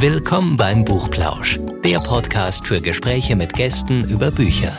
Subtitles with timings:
[0.00, 4.72] Willkommen beim Buchplausch, der Podcast für Gespräche mit Gästen über Bücher.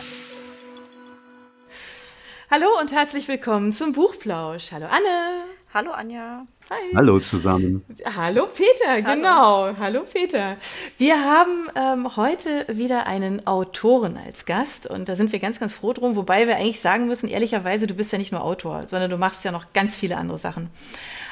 [2.50, 4.72] Hallo und herzlich willkommen zum Buchplausch.
[4.72, 5.44] Hallo Anne.
[5.72, 6.44] Hallo Anja.
[6.70, 6.96] Hi.
[6.96, 7.84] Hallo zusammen.
[8.16, 9.66] Hallo Peter, genau.
[9.66, 10.56] Hallo, Hallo Peter.
[10.98, 15.76] Wir haben ähm, heute wieder einen Autoren als Gast und da sind wir ganz, ganz
[15.76, 19.08] froh drum, wobei wir eigentlich sagen müssen, ehrlicherweise, du bist ja nicht nur Autor, sondern
[19.08, 20.68] du machst ja noch ganz viele andere Sachen.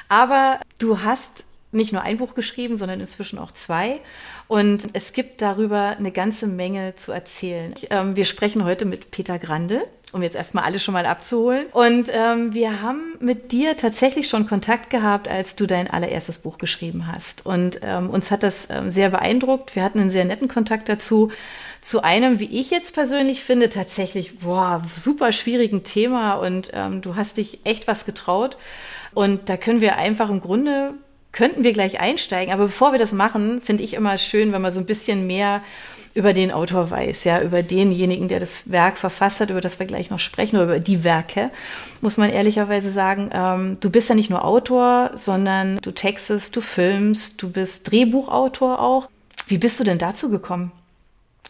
[0.08, 4.00] Aber du hast nicht nur ein Buch geschrieben, sondern inzwischen auch zwei.
[4.48, 7.74] Und es gibt darüber eine ganze Menge zu erzählen.
[7.90, 9.82] Ähm, wir sprechen heute mit Peter Grandel,
[10.12, 11.66] um jetzt erstmal alle schon mal abzuholen.
[11.70, 16.58] Und ähm, wir haben mit dir tatsächlich schon Kontakt gehabt, als du dein allererstes Buch
[16.58, 17.46] geschrieben hast.
[17.46, 19.76] Und ähm, uns hat das sehr beeindruckt.
[19.76, 21.30] Wir hatten einen sehr netten Kontakt dazu.
[21.80, 26.34] Zu einem, wie ich jetzt persönlich finde, tatsächlich, boah, super schwierigen Thema.
[26.34, 28.58] Und du hast dich echt was getraut.
[29.14, 30.94] Und da können wir einfach im Grunde
[31.32, 32.52] könnten wir gleich einsteigen.
[32.52, 35.62] Aber bevor wir das machen, finde ich immer schön, wenn man so ein bisschen mehr
[36.12, 39.86] über den Autor weiß, ja, über denjenigen, der das Werk verfasst hat, über das wir
[39.86, 41.50] gleich noch sprechen, oder über die Werke,
[42.00, 46.62] muss man ehrlicherweise sagen, ähm, du bist ja nicht nur Autor, sondern du textest, du
[46.62, 49.08] filmst, du bist Drehbuchautor auch.
[49.46, 50.72] Wie bist du denn dazu gekommen?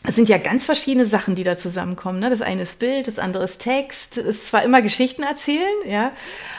[0.06, 2.20] Es sind ja ganz verschiedene Sachen, die da zusammenkommen.
[2.20, 2.28] Ne?
[2.28, 4.18] Das eine ist Bild, das andere ist Text.
[4.18, 6.12] Es ist zwar immer Geschichten erzählen, ja,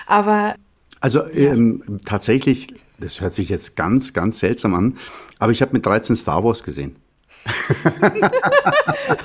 [0.08, 0.56] aber
[1.02, 2.68] also ähm, tatsächlich
[3.02, 4.98] das hört sich jetzt ganz, ganz seltsam an,
[5.40, 6.96] aber ich habe mit 13 Star Wars gesehen.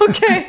[0.00, 0.46] okay,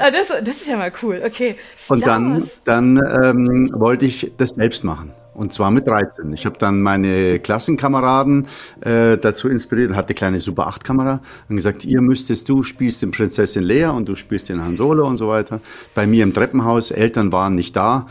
[0.00, 1.22] ah, das, das, ist ja mal cool.
[1.24, 1.54] Okay.
[1.76, 5.12] Star Und dann, dann ähm, wollte ich das selbst machen.
[5.34, 6.32] Und zwar mit 13.
[6.32, 8.46] Ich habe dann meine Klassenkameraden
[8.82, 13.02] äh, dazu inspiriert und hatte kleine Super 8 Kamera und gesagt, ihr müsstest, du spielst
[13.02, 15.60] den Prinzessin Lea und du spielst den Han Solo und so weiter.
[15.94, 18.06] Bei mir im Treppenhaus, Eltern waren nicht da.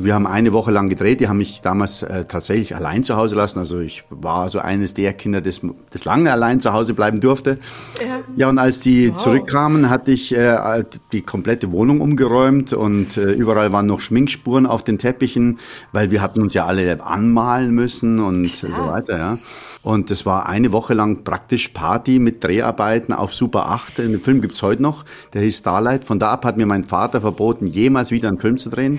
[0.00, 3.34] Wir haben eine Woche lang gedreht, die haben mich damals äh, tatsächlich allein zu Hause
[3.34, 3.58] lassen.
[3.58, 5.60] Also ich war so eines der Kinder, das,
[5.90, 7.58] das lange allein zu Hause bleiben durfte.
[8.00, 9.16] Ja, ja und als die wow.
[9.16, 14.84] zurückkamen, hatte ich äh, die komplette Wohnung umgeräumt und äh, überall waren noch Schminkspuren auf
[14.84, 15.58] den Teppichen,
[15.92, 18.72] weil wir hatten uns ja alle anmalen müssen und Klar.
[18.74, 19.38] so weiter, ja.
[19.82, 23.98] Und das war eine Woche lang praktisch Party mit Dreharbeiten auf Super 8.
[23.98, 26.04] Den Film gibt's heute noch, der hieß Starlight.
[26.04, 28.98] Von da ab hat mir mein Vater verboten, jemals wieder einen Film zu drehen.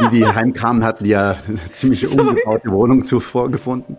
[0.00, 3.96] Wie die heimkamen, hatten die ja eine ziemlich umgebaute Wohnung zuvor gefunden.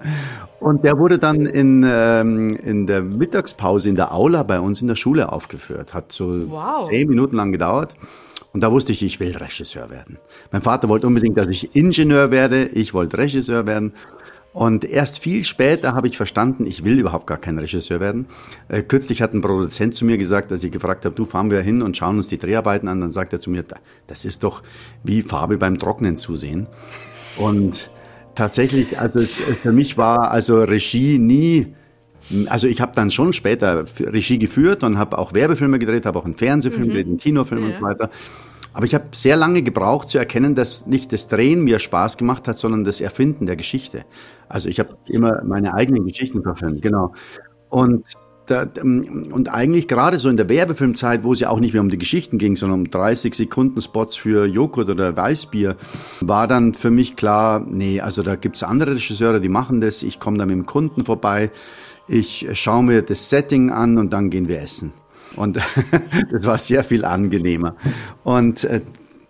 [0.60, 4.88] Und der wurde dann in, ähm, in der Mittagspause in der Aula bei uns in
[4.88, 5.94] der Schule aufgeführt.
[5.94, 6.90] Hat so wow.
[6.90, 7.94] zehn Minuten lang gedauert.
[8.54, 10.20] Und da wusste ich, ich will Regisseur werden.
[10.52, 12.66] Mein Vater wollte unbedingt, dass ich Ingenieur werde.
[12.66, 13.94] Ich wollte Regisseur werden.
[14.54, 18.28] Und erst viel später habe ich verstanden, ich will überhaupt gar kein Regisseur werden.
[18.70, 21.62] Äh, kürzlich hat ein Produzent zu mir gesagt, als ich gefragt habe, du fahren wir
[21.62, 23.02] hin und schauen uns die Dreharbeiten an.
[23.02, 23.64] Dann sagt er zu mir,
[24.06, 24.62] das ist doch
[25.04, 26.68] wie Farbe beim Trocknen zusehen.
[27.38, 27.90] Und
[28.36, 31.74] tatsächlich, also es, für mich war also Regie nie
[32.48, 36.26] also ich habe dann schon später Regie geführt und habe auch Werbefilme gedreht, habe auch
[36.26, 36.88] einen Fernsehfilm mhm.
[36.88, 37.68] gedreht, einen Kinofilm ja.
[37.68, 38.10] und so weiter.
[38.74, 42.48] Aber ich habe sehr lange gebraucht zu erkennen, dass nicht das Drehen mir Spaß gemacht
[42.48, 44.04] hat, sondern das Erfinden der Geschichte.
[44.50, 47.14] Also ich habe immer meine eigenen Geschichten verfilmt, genau.
[47.70, 48.06] Und
[48.46, 51.90] da, und eigentlich gerade so in der Werbefilmzeit, wo es ja auch nicht mehr um
[51.90, 55.76] die Geschichten ging, sondern um 30 Sekunden Spots für Joghurt oder Weißbier,
[56.22, 60.20] war dann für mich klar, nee, also da gibt's andere Regisseure, die machen das, ich
[60.20, 61.52] komme da mit dem Kunden vorbei,
[62.08, 64.92] ich schaue mir das Setting an und dann gehen wir essen.
[65.36, 65.60] Und
[66.32, 67.76] das war sehr viel angenehmer.
[68.24, 68.82] Und äh,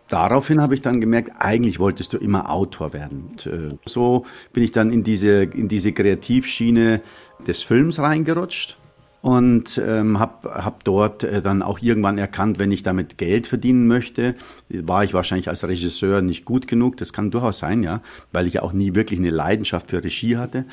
[0.09, 3.29] daraufhin habe ich dann gemerkt, eigentlich wolltest du immer Autor werden.
[3.31, 7.01] Und, äh, so bin ich dann in diese, in diese Kreativschiene
[7.47, 8.77] des Films reingerutscht
[9.23, 13.87] und ähm, habe hab dort äh, dann auch irgendwann erkannt, wenn ich damit Geld verdienen
[13.87, 14.35] möchte,
[14.67, 16.97] war ich wahrscheinlich als Regisseur nicht gut genug.
[16.97, 18.01] Das kann durchaus sein, ja,
[18.33, 20.65] weil ich ja auch nie wirklich eine Leidenschaft für Regie hatte.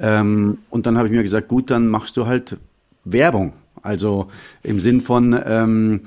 [0.00, 2.56] Ähm, und dann habe ich mir gesagt, gut, dann machst du halt
[3.04, 3.52] Werbung.
[3.84, 4.28] Also
[4.62, 6.00] im Sinn von, ähm,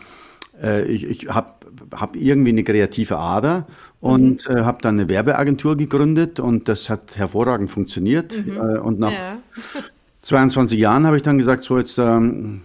[0.62, 1.54] äh, ich, ich habe
[1.94, 3.68] hab irgendwie eine kreative Ader
[4.02, 4.56] und mhm.
[4.56, 8.36] äh, habe dann eine Werbeagentur gegründet und das hat hervorragend funktioniert.
[8.46, 8.58] Mhm.
[8.58, 9.38] Äh, und nach ja.
[10.24, 12.64] 22 Jahren habe ich dann gesagt, so jetzt ähm,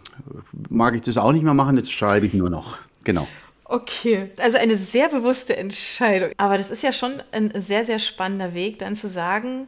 [0.69, 2.79] mag ich das auch nicht mehr machen, jetzt schreibe ich nur noch.
[3.05, 3.29] Genau.
[3.64, 6.31] Okay, also eine sehr bewusste Entscheidung.
[6.37, 9.67] Aber das ist ja schon ein sehr, sehr spannender Weg, dann zu sagen,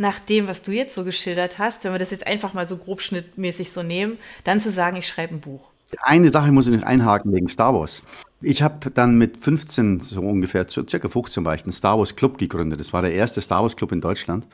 [0.00, 2.78] nach dem, was du jetzt so geschildert hast, wenn wir das jetzt einfach mal so
[2.78, 5.68] grobschnittmäßig so nehmen, dann zu sagen, ich schreibe ein Buch.
[6.00, 8.02] Eine Sache muss ich noch einhaken wegen Star Wars.
[8.40, 12.38] Ich habe dann mit 15, so ungefähr, circa 15 war ich, einen Star Wars Club
[12.38, 12.80] gegründet.
[12.80, 14.46] Das war der erste Star Wars Club in Deutschland.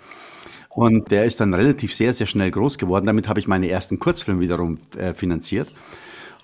[0.69, 3.07] Und der ist dann relativ sehr, sehr schnell groß geworden.
[3.07, 5.69] Damit habe ich meine ersten Kurzfilme wiederum äh, finanziert.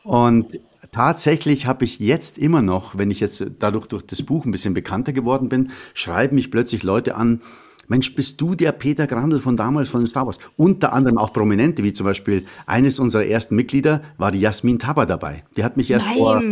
[0.05, 0.61] Und
[0.93, 4.75] tatsächlich habe ich jetzt immer noch, wenn ich jetzt dadurch durch das Buch ein bisschen
[4.75, 7.41] bekannter geworden bin, schreiben mich plötzlich Leute an,
[7.89, 10.39] Mensch, bist du der Peter Grandl von damals von Star Wars?
[10.57, 15.07] Unter anderem auch Prominente, wie zum Beispiel eines unserer ersten Mitglieder war die Jasmin Tabber
[15.07, 15.45] dabei.
[15.57, 16.43] Die hat mich erst vor,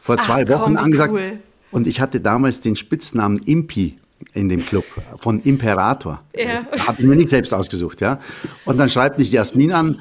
[0.00, 1.12] vor zwei Ach, Wochen komm, angesagt.
[1.12, 1.40] Cool.
[1.70, 3.96] Und ich hatte damals den Spitznamen Impi
[4.32, 4.84] in dem Club
[5.18, 6.22] von Imperator.
[6.34, 6.64] Ja.
[6.86, 8.18] Habe ich mir nicht selbst ausgesucht, ja.
[8.64, 10.00] Und dann schreibt mich Jasmin an,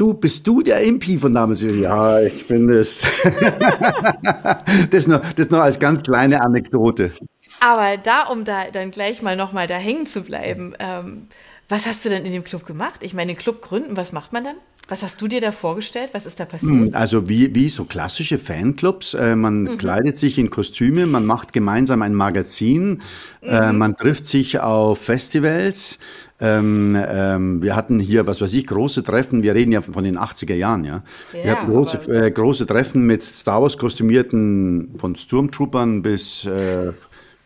[0.00, 1.60] Du, bist du der Impi von damals?
[1.60, 3.02] Ja, ich bin es.
[4.90, 7.12] das, nur, das nur als ganz kleine Anekdote.
[7.60, 11.28] Aber da, um da dann gleich mal nochmal da hängen zu bleiben, ähm,
[11.68, 13.00] was hast du denn in dem Club gemacht?
[13.02, 14.56] Ich meine, den Club gründen, was macht man dann?
[14.88, 16.10] Was hast du dir da vorgestellt?
[16.14, 16.72] Was ist da passiert?
[16.72, 19.14] Hm, also wie, wie so klassische Fanclubs.
[19.14, 19.78] Äh, man mhm.
[19.78, 23.00] kleidet sich in Kostüme, man macht gemeinsam ein Magazin,
[23.40, 23.62] äh, mhm.
[23.62, 26.00] äh, man trifft sich auf Festivals.
[26.40, 29.44] Ähm, ähm, wir hatten hier, was weiß ich, große Treffen.
[29.44, 31.04] Wir reden ja von den 80er Jahren, ja.
[31.34, 36.92] ja wir hatten große, äh, große Treffen mit Star Wars kostümierten, von Sturmtroopern bis äh,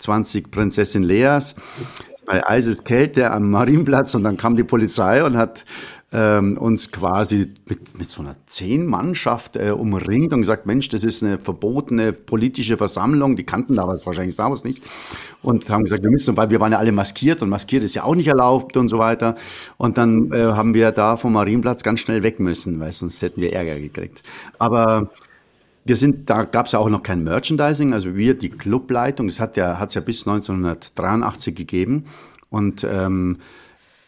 [0.04, 1.54] 20 Prinzessin Leas
[2.26, 5.64] bei eises Kälte am Marienplatz und dann kam die Polizei und hat
[6.12, 11.22] ähm, uns quasi mit, mit so einer Zehn-Mannschaft äh, umringt und gesagt, Mensch, das ist
[11.22, 13.34] eine verbotene politische Versammlung.
[13.34, 14.82] Die kannten damals wahrscheinlich Star nicht.
[15.42, 18.04] Und haben gesagt, wir müssen, weil wir waren ja alle maskiert und maskiert ist ja
[18.04, 19.34] auch nicht erlaubt und so weiter.
[19.76, 23.40] Und dann äh, haben wir da vom Marienplatz ganz schnell weg müssen, weil sonst hätten
[23.40, 24.22] wir Ärger gekriegt.
[24.58, 25.10] Aber
[25.84, 29.38] wir sind, da gab es ja auch noch kein Merchandising, also wir, die Clubleitung, das
[29.38, 32.04] hat ja, hat's ja bis 1983 gegeben.
[32.48, 33.38] Und ähm,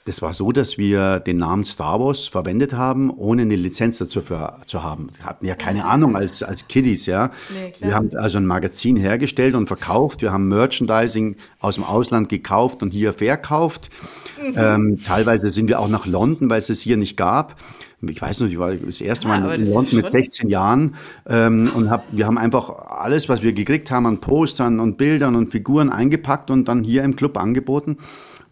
[0.07, 4.21] das war so, dass wir den Namen Star Wars verwendet haben, ohne eine Lizenz dazu
[4.21, 5.09] für, zu haben.
[5.17, 5.85] Wir hatten ja keine.
[5.85, 7.31] Ahnung als, als Kiddies, ja.
[7.53, 10.23] Nee, wir haben also ein Magazin hergestellt und verkauft.
[10.23, 13.91] Wir haben Merchandising aus dem Ausland gekauft und hier verkauft.
[14.41, 14.55] Mhm.
[14.57, 17.57] Ähm, teilweise sind wir auch nach London, weil es es hier nicht gab.
[18.03, 20.97] Ich weiß noch, ich war das erste Mal ja, in London mit 16 Jahren
[21.27, 25.35] ähm, und hab, wir haben einfach alles, was wir gekriegt haben an Postern und Bildern
[25.35, 27.97] und Figuren eingepackt und dann hier im Club angeboten.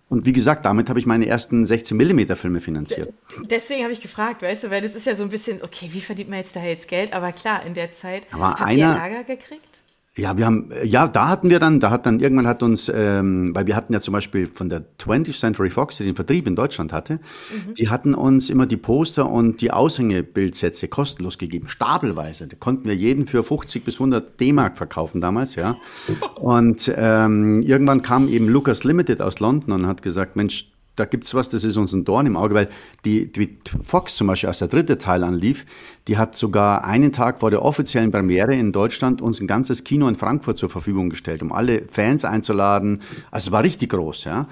[0.08, 3.12] Und wie gesagt, damit habe ich meine ersten 16 mm Filme finanziert.
[3.50, 6.00] Deswegen habe ich gefragt, weißt du, weil das ist ja so ein bisschen, okay, wie
[6.00, 7.12] verdient man jetzt da jetzt Geld?
[7.12, 9.73] Aber klar, in der Zeit Aber habt einer, ihr Lager gekriegt?
[10.16, 13.50] Ja, wir haben, ja, da hatten wir dann, da hat dann irgendwann hat uns, ähm,
[13.52, 16.54] weil wir hatten ja zum Beispiel von der 20th Century Fox, die den Vertrieb in
[16.54, 17.74] Deutschland hatte, mhm.
[17.74, 22.46] die hatten uns immer die Poster und die Aushängebildsätze kostenlos gegeben, stapelweise.
[22.46, 25.76] Da konnten wir jeden für 50 bis 100 D-Mark verkaufen damals, ja.
[26.36, 31.34] Und ähm, irgendwann kam eben Lucas Limited aus London und hat gesagt, Mensch, da gibt's
[31.34, 32.68] was, das ist uns ein Dorn im Auge, weil
[33.04, 35.66] die, die Fox zum Beispiel, als der dritte Teil anlief,
[36.06, 40.06] die hat sogar einen Tag vor der offiziellen Premiere in Deutschland uns ein ganzes Kino
[40.08, 43.02] in Frankfurt zur Verfügung gestellt, um alle Fans einzuladen.
[43.30, 44.46] Also es war richtig groß, ja.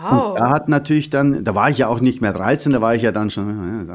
[0.00, 0.30] Wow.
[0.30, 2.94] Und da hat natürlich dann, da war ich ja auch nicht mehr 13, da war
[2.94, 3.88] ich ja dann schon,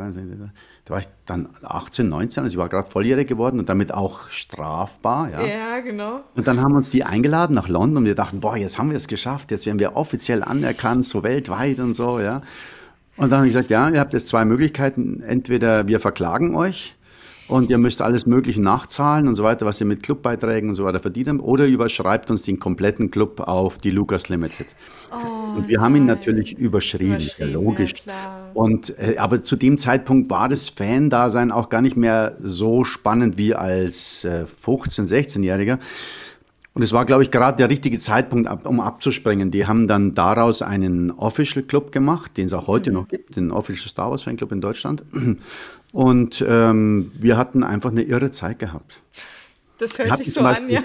[0.92, 4.28] da war ich dann 18, 19, also ich war gerade volljährig geworden und damit auch
[4.30, 5.30] strafbar.
[5.32, 5.42] Ja.
[5.42, 6.20] ja, genau.
[6.36, 8.98] Und dann haben uns die eingeladen nach London und wir dachten, boah, jetzt haben wir
[8.98, 12.42] es geschafft, jetzt werden wir offiziell anerkannt, so weltweit und so, ja.
[13.16, 15.24] Und dann habe ich gesagt, ja, ihr habt jetzt zwei Möglichkeiten.
[15.26, 16.96] Entweder wir verklagen euch
[17.52, 20.86] und ihr müsst alles Mögliche nachzahlen und so weiter, was ihr mit Clubbeiträgen und so
[20.86, 24.68] weiter verdient habt, oder ihr überschreibt uns den kompletten Club auf die Lucas Limited.
[25.12, 25.86] Oh, und wir nein.
[25.86, 27.94] haben ihn natürlich überschrieben, überschrieben logisch.
[28.06, 32.86] Ja, und, äh, aber zu dem Zeitpunkt war das Fan-Dasein auch gar nicht mehr so
[32.86, 35.78] spannend wie als äh, 15-, 16-Jähriger.
[36.74, 39.52] Und es war, glaube ich, gerade der richtige Zeitpunkt, um abzuspringen.
[39.52, 42.98] Die haben dann daraus einen Official Club gemacht, den es auch heute mhm.
[42.98, 45.04] noch gibt, den Official Star Wars Fan Club in Deutschland.
[45.92, 49.02] Und ähm, wir hatten einfach eine irre Zeit gehabt.
[49.80, 50.82] Das hört sich so an, ja.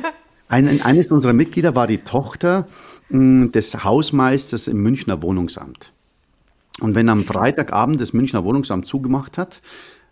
[0.49, 2.67] Ein, eines unserer Mitglieder war die Tochter
[3.11, 5.93] mh, des Hausmeisters im Münchner Wohnungsamt.
[6.81, 9.63] Und wenn am Freitagabend das Münchner Wohnungsamt zugemacht hat,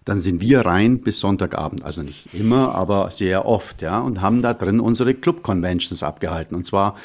[0.04, 1.82] dann sind wir rein bis Sonntagabend.
[1.82, 6.54] Also nicht immer, aber sehr oft, ja, und haben da drin unsere Club-Conventions abgehalten.
[6.54, 6.96] Und zwar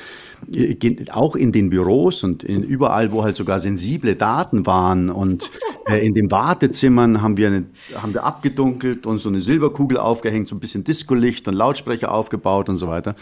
[0.54, 0.76] äh,
[1.12, 5.10] auch in den Büros und in überall, wo halt sogar sensible Daten waren.
[5.10, 5.50] Und
[5.88, 7.66] äh, in den Wartezimmern haben wir, eine,
[7.96, 12.68] haben wir abgedunkelt und so eine Silberkugel aufgehängt, so ein bisschen Discolicht und Lautsprecher aufgebaut
[12.68, 13.16] und so weiter.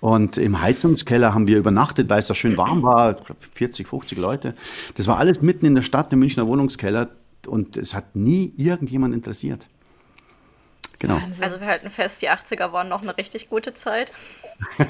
[0.00, 3.16] Und im Heizungskeller haben wir übernachtet, weil es da schön warm war,
[3.54, 4.54] 40, 50 Leute.
[4.94, 7.08] Das war alles mitten in der Stadt, im Münchner Wohnungskeller
[7.46, 9.68] und es hat nie irgendjemand interessiert.
[10.98, 11.20] Genau.
[11.40, 14.12] Also wir halten fest, die 80er waren noch eine richtig gute Zeit.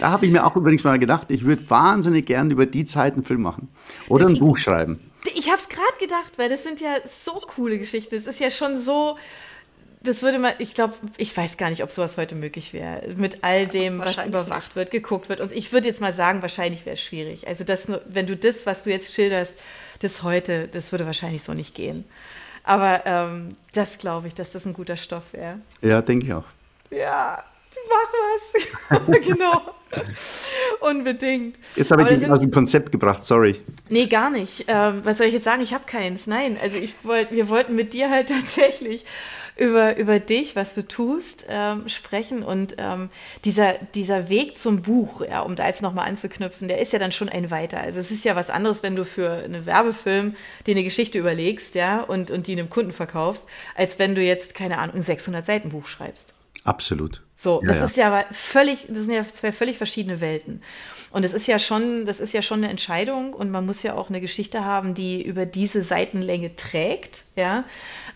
[0.00, 3.12] da habe ich mir auch übrigens mal gedacht, ich würde wahnsinnig gern über die Zeit
[3.12, 3.68] einen Film machen.
[4.08, 4.98] Oder das ein Buch schreiben.
[5.34, 8.14] Ich habe es gerade gedacht, weil das sind ja so coole Geschichten.
[8.14, 9.18] Es ist ja schon so,
[10.02, 13.00] das würde man, ich glaube, ich weiß gar nicht, ob sowas heute möglich wäre.
[13.18, 14.76] Mit all dem, was überwacht nicht.
[14.76, 15.42] wird, geguckt wird.
[15.42, 17.46] Und ich würde jetzt mal sagen, wahrscheinlich wäre es schwierig.
[17.48, 19.54] Also, das, wenn du das, was du jetzt schilderst,
[20.00, 22.04] das heute, das würde wahrscheinlich so nicht gehen.
[22.62, 25.60] Aber ähm, das glaube ich, dass das ein guter Stoff wäre.
[25.82, 26.44] Ja, denke ich auch.
[26.90, 27.42] Ja,
[27.88, 29.20] mach was.
[29.26, 29.62] genau.
[30.80, 31.56] Unbedingt.
[31.74, 33.56] Jetzt habe ich dich aus dem Konzept gebracht, sorry.
[33.88, 34.64] Nee, gar nicht.
[34.68, 35.62] Ähm, was soll ich jetzt sagen?
[35.62, 36.26] Ich habe keins.
[36.26, 39.04] Nein, also ich wollt, wir wollten mit dir halt tatsächlich
[39.56, 42.42] über, über dich, was du tust, ähm, sprechen.
[42.42, 43.10] Und ähm,
[43.44, 47.12] dieser, dieser Weg zum Buch, ja, um da jetzt nochmal anzuknüpfen, der ist ja dann
[47.12, 47.80] schon ein weiter.
[47.80, 50.34] Also es ist ja was anderes, wenn du für einen Werbefilm
[50.66, 54.54] dir eine Geschichte überlegst, ja, und, und die einem Kunden verkaufst, als wenn du jetzt,
[54.54, 56.35] keine Ahnung, ein 600 Seiten Buch schreibst.
[56.66, 57.22] Absolut.
[57.34, 57.84] So, ja, das ja.
[57.84, 60.62] ist ja völlig, das sind ja zwei völlig verschiedene Welten.
[61.12, 63.94] Und es ist ja schon, das ist ja schon eine Entscheidung und man muss ja
[63.94, 67.64] auch eine Geschichte haben, die über diese Seitenlänge trägt, ja,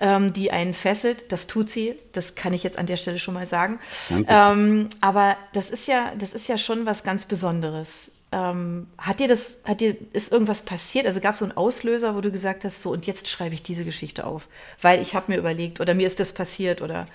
[0.01, 1.31] ähm, die einen fesselt.
[1.31, 3.79] Das tut sie, das kann ich jetzt an der Stelle schon mal sagen.
[4.27, 8.11] Ähm, aber das ist ja, das ist ja schon was ganz Besonderes.
[8.33, 11.07] Ähm, hat dir das, hat dir, ist irgendwas passiert?
[11.07, 13.63] Also gab es so einen Auslöser, wo du gesagt hast, so und jetzt schreibe ich
[13.63, 14.49] diese Geschichte auf,
[14.81, 17.07] weil ich habe mir überlegt oder mir ist das passiert oder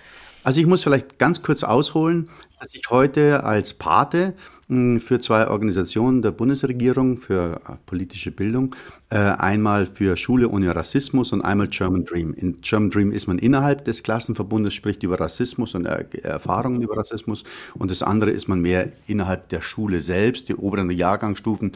[0.45, 4.35] also ich muss vielleicht ganz kurz ausholen, dass ich heute als Pate
[4.67, 8.75] hm, für zwei Organisationen der Bundesregierung für äh, politische Bildung,
[9.09, 12.35] äh, einmal für Schule ohne Rassismus und einmal German Dream.
[12.35, 17.43] In German Dream ist man innerhalb des Klassenverbundes, spricht über Rassismus und Erfahrungen über Rassismus
[17.73, 21.71] und das andere ist man mehr innerhalb der Schule selbst, die oberen Jahrgangsstufen.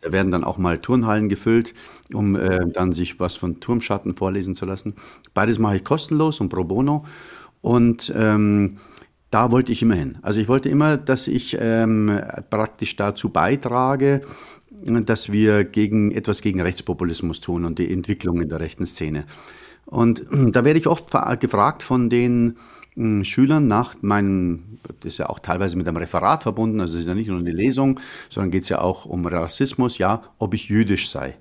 [0.00, 1.74] Da werden dann auch mal Turnhallen gefüllt,
[2.14, 4.94] um äh, dann sich was von Turmschatten vorlesen zu lassen.
[5.34, 7.04] Beides mache ich kostenlos und pro bono.
[7.66, 8.76] Und ähm,
[9.32, 10.18] da wollte ich immer hin.
[10.22, 12.16] Also ich wollte immer, dass ich ähm,
[12.48, 14.20] praktisch dazu beitrage,
[14.70, 19.24] dass wir gegen etwas gegen Rechtspopulismus tun und die Entwicklung in der rechten Szene.
[19.84, 22.56] Und da werde ich oft gefragt von den
[22.94, 27.00] hm, Schülern nach meinem, das ist ja auch teilweise mit einem Referat verbunden, also es
[27.00, 27.98] ist ja nicht nur eine Lesung,
[28.30, 31.34] sondern geht es ja auch um Rassismus, ja, ob ich jüdisch sei.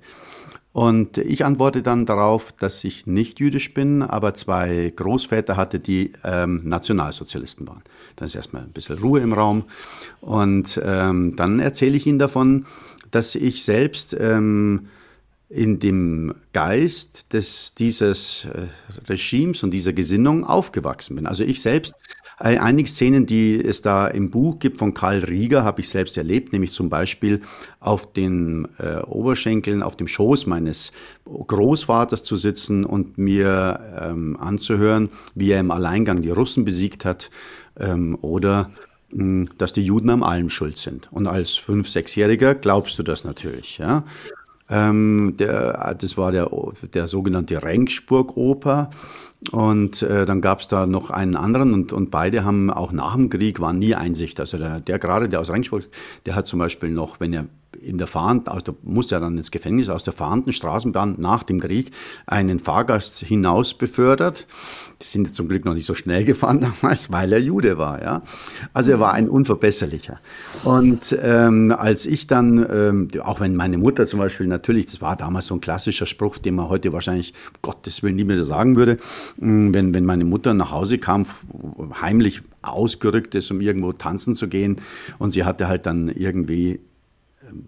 [0.75, 6.12] Und ich antworte dann darauf, dass ich nicht jüdisch bin, aber zwei Großväter hatte, die
[6.25, 7.82] ähm, Nationalsozialisten waren.
[8.17, 9.63] Dann ist erstmal ein bisschen Ruhe im Raum.
[10.20, 12.65] Und ähm, dann erzähle ich ihnen davon,
[13.10, 14.88] dass ich selbst ähm,
[15.48, 18.67] in dem Geist des, dieses äh,
[19.08, 21.25] Regimes und dieser Gesinnung aufgewachsen bin.
[21.25, 21.96] Also ich selbst
[22.38, 26.51] einige Szenen, die es da im Buch gibt von Karl Rieger, habe ich selbst erlebt,
[26.51, 27.42] nämlich zum Beispiel
[27.80, 30.92] auf den äh, Oberschenkeln, auf dem Schoß meines
[31.25, 37.30] Großvaters zu sitzen und mir ähm, anzuhören, wie er im Alleingang die Russen besiegt hat
[37.80, 38.70] ähm, oder
[39.12, 41.10] mh, hm, dass die Juden am allem schuld sind.
[41.12, 43.77] Und als Fünf-, Sechsjähriger glaubst du das natürlich.
[43.77, 44.04] Ja?
[44.70, 46.50] Ähm, der, das war der,
[46.94, 48.89] der sogenannte Rengsburg-Oper.
[49.51, 53.15] Und äh, dann gab es da noch einen anderen und, und beide haben auch nach
[53.15, 54.39] dem Krieg waren nie Einsicht.
[54.39, 55.88] Also der, der gerade, der aus Regensburg,
[56.25, 57.46] der hat zum Beispiel noch, wenn er
[57.82, 61.60] in der Fahnd, also musste er dann ins Gefängnis aus der fahrenden Straßenbahn nach dem
[61.60, 61.92] Krieg
[62.25, 64.48] einen Fahrgast hinaus befördert.
[65.01, 68.01] Die sind zum Glück noch nicht so schnell gefahren damals, weil er Jude war.
[68.01, 68.22] Ja?
[68.74, 70.20] Also er war ein Unverbesserlicher.
[70.63, 75.15] Und ähm, als ich dann, ähm, auch wenn meine Mutter zum Beispiel natürlich, das war
[75.15, 78.98] damals so ein klassischer Spruch, den man heute wahrscheinlich, Gottes Willen, nie mehr sagen würde,
[79.38, 81.25] wenn, wenn meine Mutter nach Hause kam,
[82.01, 84.77] heimlich ausgerückt ist, um irgendwo tanzen zu gehen
[85.20, 86.79] und sie hatte halt dann irgendwie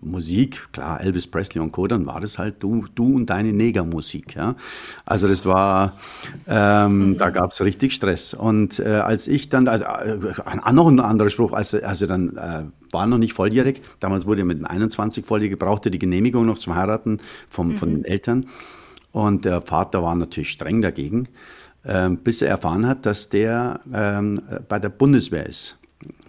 [0.02, 4.36] Musik, klar, Elvis Presley und Co., dann war das halt du, du und deine Negermusik.
[4.36, 4.56] Ja?
[5.06, 5.94] Also das war,
[6.48, 8.34] ähm, da gab es richtig Stress.
[8.34, 12.36] Und äh, als ich dann, also, äh, noch ein anderer Spruch, als, als er dann
[12.36, 16.60] äh, war noch nicht volljährig, damals wurde er mit 21 volljährig, brauchte die Genehmigung noch
[16.60, 17.78] zum Heiraten vom, mhm.
[17.78, 18.48] von den Eltern.
[19.18, 21.28] Und der Vater war natürlich streng dagegen,
[21.84, 25.76] äh, bis er erfahren hat, dass der ähm, bei der Bundeswehr ist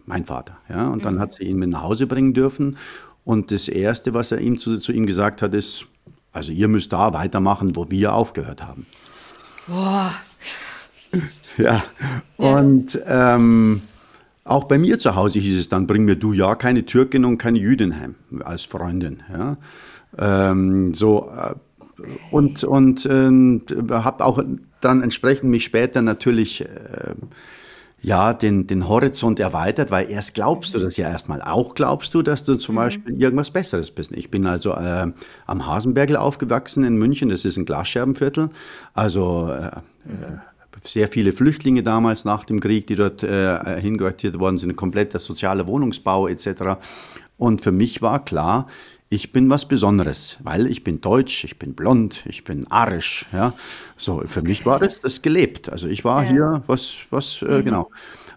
[0.07, 0.57] mein Vater.
[0.71, 0.89] Ja?
[0.89, 1.21] Und dann mhm.
[1.21, 2.79] hat sie ihn mit nach Hause bringen dürfen.
[3.27, 5.85] Und das Erste, was er ihm zu, zu ihm gesagt hat, ist,
[6.33, 8.87] also ihr müsst da weitermachen, wo wir aufgehört haben.
[9.67, 10.15] Boah.
[11.59, 11.85] Ja,
[12.39, 13.83] und ähm,
[14.45, 17.37] auch bei mir zu Hause hieß es dann, bring mir du ja keine Türkin und
[17.37, 18.15] keine Jüdin heim
[18.45, 19.23] als Freundin.
[19.31, 19.57] Ja.
[20.17, 21.55] Ähm, so, äh,
[22.31, 23.31] und und äh,
[23.91, 24.43] habe auch
[24.81, 27.15] dann entsprechend mich später natürlich äh,
[28.01, 31.43] ja, den, den Horizont erweitert, weil erst glaubst du das ja erstmal.
[31.43, 32.79] Auch glaubst du, dass du zum mhm.
[32.79, 34.13] Beispiel irgendwas Besseres bist.
[34.13, 35.07] Ich bin also äh,
[35.47, 38.51] am Hasenbergel aufgewachsen in München, das ist ein Glasscherbenviertel.
[38.95, 39.71] Also äh,
[40.05, 40.41] mhm.
[40.85, 45.67] sehr viele Flüchtlinge damals nach dem Krieg, die dort äh, hingehört worden sind, kompletter sozialer
[45.67, 46.79] Wohnungsbau etc.
[47.37, 48.69] Und für mich war klar,
[49.11, 53.25] ich bin was Besonderes, weil ich bin deutsch, ich bin blond, ich bin arisch.
[53.33, 53.55] Ja,
[53.97, 55.71] so für mich war das das gelebt.
[55.71, 56.31] Also ich war ja.
[56.31, 57.65] hier was, was äh, mhm.
[57.65, 57.91] genau.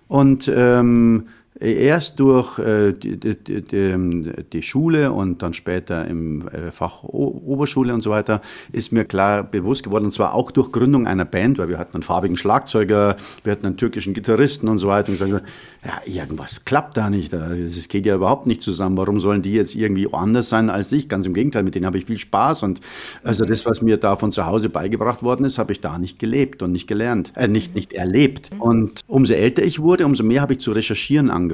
[0.08, 1.28] Und ähm,
[1.62, 7.94] erst durch äh, die, die, die, die, Schule und dann später im äh, Fach Oberschule
[7.94, 8.42] und so weiter
[8.72, 11.94] ist mir klar bewusst geworden, und zwar auch durch Gründung einer Band, weil wir hatten
[11.94, 15.12] einen farbigen Schlagzeuger, wir hatten einen türkischen Gitarristen und so weiter.
[15.12, 15.48] Und gesagt,
[15.86, 18.98] ja, irgendwas klappt da nicht, es geht ja überhaupt nicht zusammen.
[18.98, 21.10] Warum sollen die jetzt irgendwie anders sein als ich?
[21.10, 22.82] Ganz im Gegenteil, mit denen habe ich viel Spaß und
[23.24, 26.18] also das, was mir da von zu Hause beigebracht worden ist, habe ich da nicht
[26.18, 28.50] gelebt und nicht gelernt, äh, nicht, nicht erlebt.
[28.58, 31.51] Und umso älter ich wurde, umso mehr habe ich zu recherchieren angefangen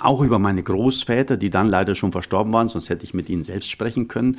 [0.00, 3.44] auch über meine Großväter, die dann leider schon verstorben waren, sonst hätte ich mit ihnen
[3.44, 4.38] selbst sprechen können.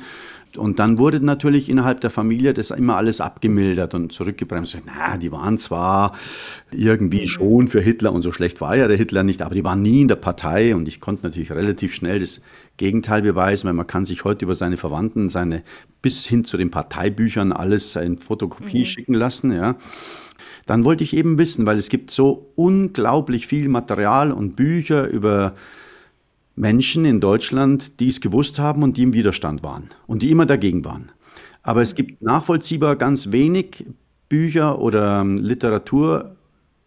[0.56, 4.76] Und dann wurde natürlich innerhalb der Familie das immer alles abgemildert und zurückgebremst.
[4.86, 6.14] Na, die waren zwar
[6.70, 7.28] irgendwie mhm.
[7.28, 10.02] schon für Hitler und so schlecht war ja der Hitler nicht, aber die waren nie
[10.02, 12.40] in der Partei und ich konnte natürlich relativ schnell das
[12.76, 15.62] Gegenteil beweisen, weil man kann sich heute über seine Verwandten, seine
[16.02, 18.86] bis hin zu den Parteibüchern alles in Fotokopie mhm.
[18.86, 19.76] schicken lassen, ja.
[20.66, 25.54] Dann wollte ich eben wissen, weil es gibt so unglaublich viel Material und Bücher über
[26.54, 30.46] Menschen in Deutschland, die es gewusst haben und die im Widerstand waren und die immer
[30.46, 31.10] dagegen waren.
[31.62, 33.86] Aber es gibt nachvollziehbar ganz wenig
[34.28, 36.36] Bücher oder Literatur,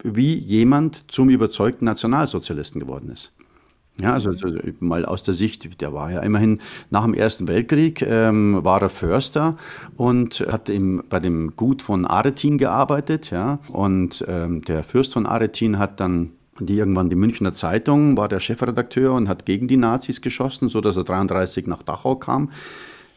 [0.04, 3.32] wie jemand zum überzeugten Nationalsozialisten geworden ist.
[4.02, 4.50] Ja, also, also,
[4.82, 6.60] mal aus der Sicht, der war ja immerhin
[6.90, 9.56] nach dem Ersten Weltkrieg, ähm, war er Förster
[9.96, 13.32] und hat im, bei dem Gut von Aretin gearbeitet.
[13.32, 18.30] Ja, und ähm, der Fürst von Aretin hat dann die irgendwann die Münchner Zeitung, war
[18.30, 22.50] der Chefredakteur und hat gegen die Nazis geschossen, so dass er 33 nach Dachau kam.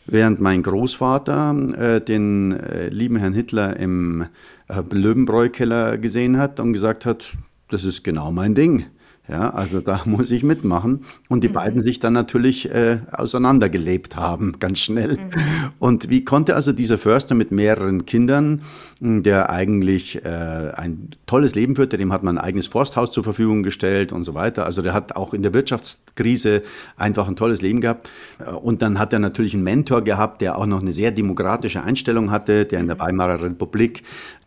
[0.06, 4.24] Während mein Großvater äh, den äh, lieben Herrn Hitler im
[4.68, 7.32] äh, Löwenbräu-Keller gesehen hat und gesagt hat,
[7.68, 8.86] das ist genau mein Ding.
[9.28, 11.04] Ja, also da muss ich mitmachen.
[11.28, 11.54] Und die mhm.
[11.54, 15.16] beiden sich dann natürlich äh, auseinandergelebt haben, ganz schnell.
[15.16, 15.30] Mhm.
[15.78, 18.62] Und wie konnte also dieser Förster mit mehreren Kindern,
[19.00, 23.22] hm, der eigentlich äh, ein tolles Leben führte, dem hat man ein eigenes Forsthaus zur
[23.22, 24.64] Verfügung gestellt und so weiter.
[24.64, 26.62] Also der hat auch in der Wirtschaftskrise
[26.96, 28.10] einfach ein tolles Leben gehabt.
[28.38, 31.82] Äh, und dann hat er natürlich einen Mentor gehabt, der auch noch eine sehr demokratische
[31.82, 33.00] Einstellung hatte, der in der mhm.
[33.00, 34.02] Weimarer Republik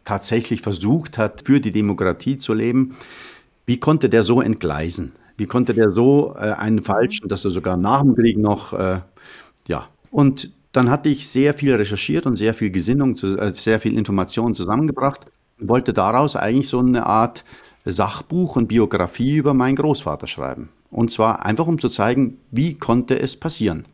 [0.05, 2.95] tatsächlich versucht hat, für die Demokratie zu leben.
[3.65, 5.13] Wie konnte der so entgleisen?
[5.37, 8.99] Wie konnte der so äh, einen falschen, dass er sogar nach dem Krieg noch, äh,
[9.67, 9.87] ja.
[10.11, 14.55] Und dann hatte ich sehr viel recherchiert und sehr viel Gesinnung, äh, sehr viel Informationen
[14.55, 15.25] zusammengebracht
[15.59, 17.43] und wollte daraus eigentlich so eine Art
[17.85, 20.69] Sachbuch und Biografie über meinen Großvater schreiben.
[20.91, 23.85] Und zwar einfach, um zu zeigen, wie konnte es passieren.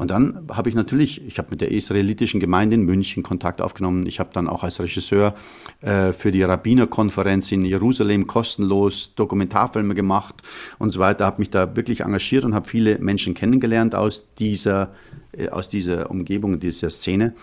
[0.00, 4.06] Und dann habe ich natürlich, ich habe mit der israelitischen Gemeinde in München Kontakt aufgenommen.
[4.06, 5.34] Ich habe dann auch als Regisseur
[5.82, 10.36] äh, für die Rabbinerkonferenz in Jerusalem kostenlos Dokumentarfilme gemacht
[10.78, 11.26] und so weiter.
[11.26, 14.90] Habe mich da wirklich engagiert und habe viele Menschen kennengelernt aus dieser,
[15.32, 17.34] äh, aus dieser Umgebung, dieser Szene.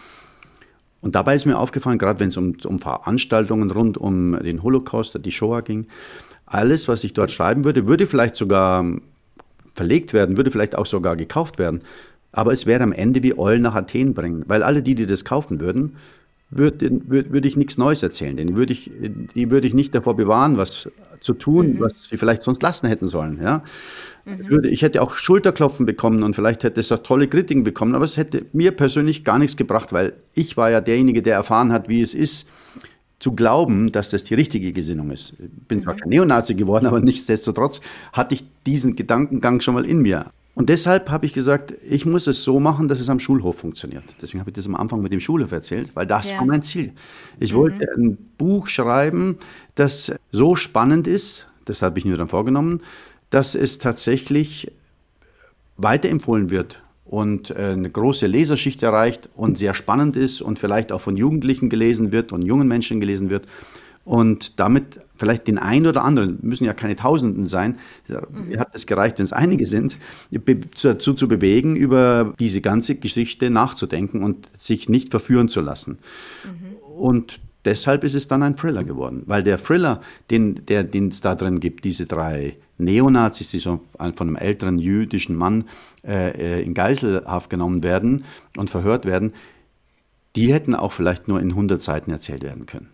[1.01, 5.23] Und dabei ist mir aufgefallen, gerade wenn es um, um Veranstaltungen rund um den Holocaust,
[5.23, 5.85] die Shoah ging,
[6.47, 8.83] alles, was ich dort schreiben würde, würde vielleicht sogar
[9.75, 11.83] verlegt werden, würde vielleicht auch sogar gekauft werden.
[12.37, 15.25] Aber es wäre am Ende wie Eulen nach Athen bringen, weil alle die, die das
[15.25, 15.95] kaufen würden,
[16.51, 18.37] würde würd, würd ich nichts Neues erzählen.
[18.37, 18.91] Denn würde ich,
[19.33, 20.87] die würde ich nicht davor bewahren, was
[21.19, 21.79] zu tun, mhm.
[21.79, 23.39] was sie vielleicht sonst lassen hätten sollen.
[23.41, 23.63] Ja?
[24.25, 24.49] Mhm.
[24.49, 28.05] Würde, ich hätte auch Schulterklopfen bekommen und vielleicht hätte es auch tolle Kritiken bekommen, aber
[28.05, 31.89] es hätte mir persönlich gar nichts gebracht, weil ich war ja derjenige, der erfahren hat,
[31.89, 32.47] wie es ist,
[33.17, 35.33] zu glauben, dass das die richtige Gesinnung ist.
[35.39, 35.83] Ich bin mhm.
[35.85, 37.81] zwar kein Neonazi geworden, aber nichtsdestotrotz
[38.13, 40.27] hatte ich diesen Gedankengang schon mal in mir.
[40.57, 44.03] Und deshalb habe ich gesagt, ich muss es so machen, dass es am Schulhof funktioniert.
[44.23, 46.39] Deswegen habe ich das am Anfang mit dem Schulhof erzählt, weil das ja.
[46.39, 46.93] war mein Ziel.
[47.39, 47.57] Ich mhm.
[47.57, 49.37] wollte ein Buch schreiben,
[49.75, 52.81] das so spannend ist, das habe ich mir dann vorgenommen,
[53.29, 54.71] dass es tatsächlich
[55.75, 61.01] weiterempfohlen wird und äh, eine große Leserschicht erreicht und sehr spannend ist und vielleicht auch
[61.01, 63.45] von Jugendlichen gelesen wird und jungen Menschen gelesen wird
[64.07, 68.57] und damit vielleicht den einen oder anderen, müssen ja keine Tausenden sein, mhm.
[68.57, 69.97] hat es gereicht, wenn es einige sind,
[70.81, 75.97] dazu zu bewegen, über diese ganze Geschichte nachzudenken und sich nicht verführen zu lassen.
[76.45, 76.77] Mhm.
[76.97, 79.99] Und deshalb ist es dann ein Thriller geworden, weil der Thriller,
[80.31, 80.63] den
[81.09, 85.65] es da drin gibt, diese drei Neonazis, die von einem älteren jüdischen Mann
[86.05, 88.23] äh, äh in Geiselhaft genommen werden
[88.55, 89.33] und verhört werden,
[90.37, 92.87] die hätten auch vielleicht nur in 100 Seiten erzählt werden können.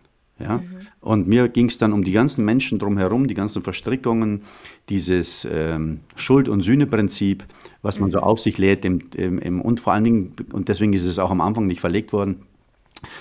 [0.44, 0.58] Ja?
[0.58, 0.64] Mhm.
[1.00, 4.42] Und mir ging es dann um die ganzen Menschen drumherum, die ganzen Verstrickungen,
[4.88, 7.44] dieses ähm, Schuld- und Sühneprinzip,
[7.82, 8.12] was man mhm.
[8.12, 11.18] so auf sich lädt im, im, im, und vor allen Dingen, und deswegen ist es
[11.18, 12.42] auch am Anfang nicht verlegt worden,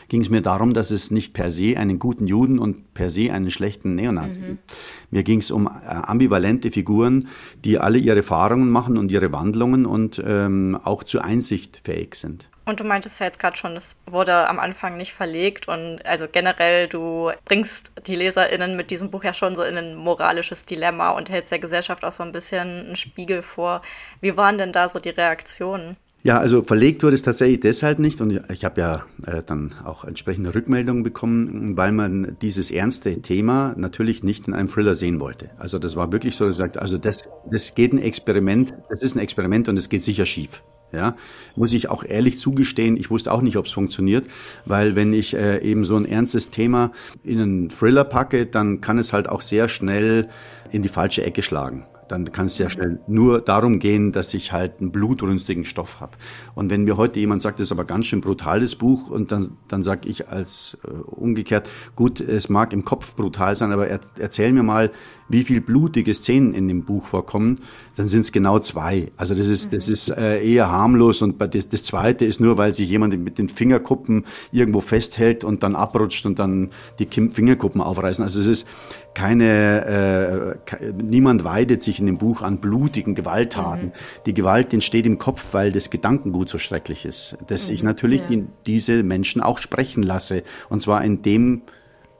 [0.07, 3.33] ging es mir darum, dass es nicht per se einen guten Juden und per se
[3.33, 4.45] einen schlechten Neonazi mhm.
[4.45, 4.73] gibt.
[5.12, 7.27] Mir ging es um äh, ambivalente Figuren,
[7.63, 12.47] die alle ihre Erfahrungen machen und ihre Wandlungen und ähm, auch zur Einsicht fähig sind.
[12.65, 16.28] Und du meintest ja jetzt gerade schon, es wurde am Anfang nicht verlegt und also
[16.32, 21.12] generell, du bringst die LeserInnen mit diesem Buch ja schon so in ein moralisches Dilemma
[21.12, 23.82] und hältst der Gesellschaft auch so ein bisschen einen Spiegel vor.
[24.21, 25.97] Wie waren denn da so die Reaktionen?
[26.26, 30.06] Ja, also verlegt wurde es tatsächlich deshalb nicht und ich habe ja äh, dann auch
[30.06, 35.49] entsprechende Rückmeldungen bekommen, weil man dieses ernste Thema natürlich nicht in einem Thriller sehen wollte.
[35.58, 39.17] Also das war wirklich so, dass sagt, also das, das geht ein Experiment, das ist
[39.17, 40.63] ein Experiment und es geht sicher schief.
[40.93, 41.15] Ja,
[41.56, 44.25] muss ich auch ehrlich zugestehen, ich wusste auch nicht, ob es funktioniert,
[44.65, 46.91] weil wenn ich äh, eben so ein ernstes Thema
[47.23, 50.29] in einen Thriller packe, dann kann es halt auch sehr schnell
[50.71, 54.51] in die falsche Ecke schlagen dann kann es ja schnell nur darum gehen, dass ich
[54.51, 56.13] halt einen blutrünstigen Stoff habe.
[56.55, 59.57] Und wenn mir heute jemand sagt, das ist aber ganz schön brutales Buch, und dann,
[59.67, 63.99] dann sage ich als äh, umgekehrt, gut, es mag im Kopf brutal sein, aber er,
[64.17, 64.91] erzähl mir mal,
[65.29, 67.59] wie viel blutige Szenen in dem Buch vorkommen,
[67.95, 69.11] dann sind es genau zwei.
[69.17, 72.73] Also das ist, das ist äh, eher harmlos und das, das zweite ist nur, weil
[72.73, 78.23] sich jemand mit den Fingerkuppen irgendwo festhält und dann abrutscht und dann die Fingerkuppen aufreißen.
[78.23, 78.67] Also es ist
[79.13, 83.88] keine, äh, niemand weidet sich in dem Buch an blutigen Gewalttaten.
[83.88, 83.91] Mhm.
[84.25, 87.73] Die Gewalt entsteht im Kopf, weil das Gedankengut so schrecklich ist, dass mhm.
[87.73, 88.27] ich natürlich ja.
[88.27, 90.43] die, diese Menschen auch sprechen lasse.
[90.69, 91.63] Und zwar in dem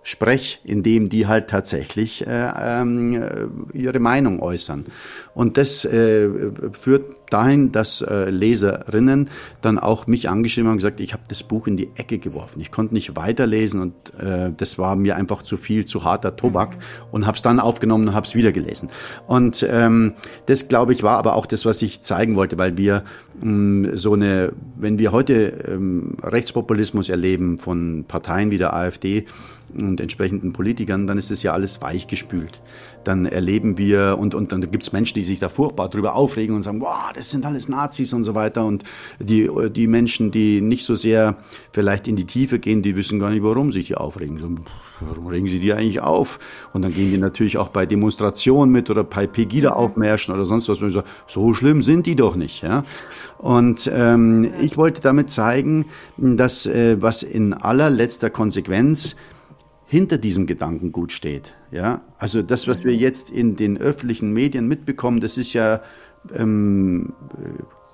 [0.04, 4.86] Sprech, in dem die halt tatsächlich äh, äh, ihre Meinung äußern.
[5.34, 6.30] Und das äh,
[6.74, 9.30] führt dahin, dass äh, Leserinnen
[9.62, 12.60] dann auch mich angeschrieben haben und gesagt, ich habe das Buch in die Ecke geworfen.
[12.60, 16.76] Ich konnte nicht weiterlesen und äh, das war mir einfach zu viel, zu harter Tobak
[16.76, 16.82] mhm.
[17.12, 18.90] und habe es dann aufgenommen und habe es wieder gelesen.
[19.26, 20.14] Und ähm,
[20.46, 23.04] das, glaube ich, war aber auch das, was ich zeigen wollte, weil wir
[23.42, 29.26] ähm, so eine, wenn wir heute ähm, Rechtspopulismus erleben von Parteien wie der AfD,
[29.78, 32.62] und entsprechenden Politikern, dann ist es ja alles weichgespült.
[33.04, 36.56] Dann erleben wir, und, und dann gibt es Menschen, die sich da furchtbar drüber aufregen
[36.56, 38.66] und sagen, wow, das sind alles Nazis und so weiter.
[38.66, 38.84] Und
[39.20, 41.38] die, die Menschen, die nicht so sehr
[41.72, 44.38] vielleicht in die Tiefe gehen, die wissen gar nicht, warum sich die aufregen.
[44.38, 44.50] So,
[45.02, 46.40] warum regen sie die eigentlich auf?
[46.72, 50.82] Und dann gehen die natürlich auch bei Demonstrationen mit oder bei Pegida-Aufmärschen oder sonst was.
[50.82, 52.64] Und so, so schlimm sind die doch nicht.
[52.64, 52.84] Ja?
[53.38, 55.86] Und ähm, ich wollte damit zeigen,
[56.18, 59.16] dass äh, was in allerletzter Konsequenz
[59.86, 61.54] hinter diesem Gedankengut steht.
[61.72, 65.82] Ja, also das, was wir jetzt in den öffentlichen Medien mitbekommen, das ist ja
[66.34, 67.14] ähm,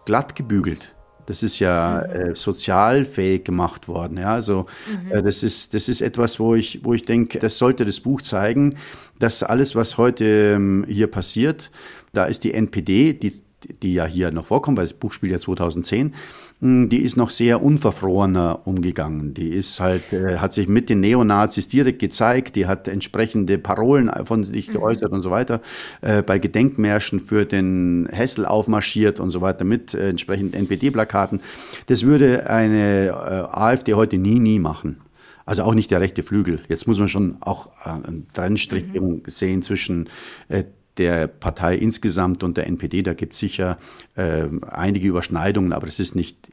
[0.06, 0.94] glatt gebügelt.
[1.26, 4.18] Das ist ja äh, sozialfähig gemacht worden.
[4.18, 4.66] Ja, also
[5.04, 5.12] mhm.
[5.12, 8.24] äh, das ist das ist etwas, wo ich wo ich denke, das sollte das Buch
[8.24, 8.76] zeigen,
[9.20, 10.26] dass alles, was heute
[10.56, 11.70] ähm, hier passiert,
[12.14, 13.44] da ist die NPD, die
[13.84, 16.14] die ja hier noch vorkommt, weil das Buch spielt ja 2010, hm,
[16.62, 19.34] die ist noch sehr unverfrorener umgegangen.
[19.34, 24.12] Die ist halt, äh, hat sich mit den Neonazis direkt gezeigt, die hat entsprechende Parolen
[24.26, 24.74] von sich mhm.
[24.74, 25.18] geäußert mhm.
[25.18, 25.62] und so weiter,
[26.02, 31.40] äh, bei Gedenkmärschen für den Hessel aufmarschiert und so weiter mit äh, entsprechenden NPD-Plakaten.
[31.88, 34.98] Das würde eine äh, AfD heute nie, nie machen.
[35.46, 36.60] Also auch nicht der rechte Flügel.
[36.68, 39.24] Jetzt muss man schon auch äh, einen Trennstrich mhm.
[39.28, 40.10] sehen zwischen
[40.50, 40.66] äh,
[41.00, 43.02] der Partei insgesamt und der NPD.
[43.02, 43.78] Da gibt es sicher
[44.16, 46.50] äh, einige Überschneidungen, aber es ist nicht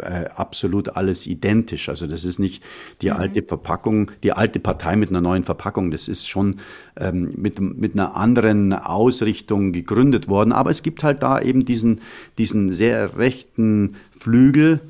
[0.00, 1.88] äh, absolut alles identisch.
[1.88, 2.62] Also das ist nicht
[3.02, 3.16] die mhm.
[3.16, 5.90] alte Verpackung, die alte Partei mit einer neuen Verpackung.
[5.90, 6.56] Das ist schon
[6.96, 10.52] ähm, mit, mit einer anderen Ausrichtung gegründet worden.
[10.52, 12.00] Aber es gibt halt da eben diesen,
[12.38, 14.80] diesen sehr rechten Flügel,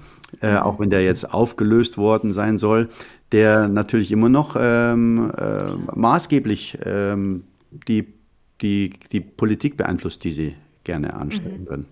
[0.42, 0.58] äh, mhm.
[0.58, 2.88] auch wenn der jetzt aufgelöst worden sein soll,
[3.32, 7.44] der natürlich immer noch ähm, äh, maßgeblich ähm,
[7.88, 8.17] die
[8.60, 11.68] die, die Politik beeinflusst, die sie gerne anstellen mhm.
[11.68, 11.86] würden.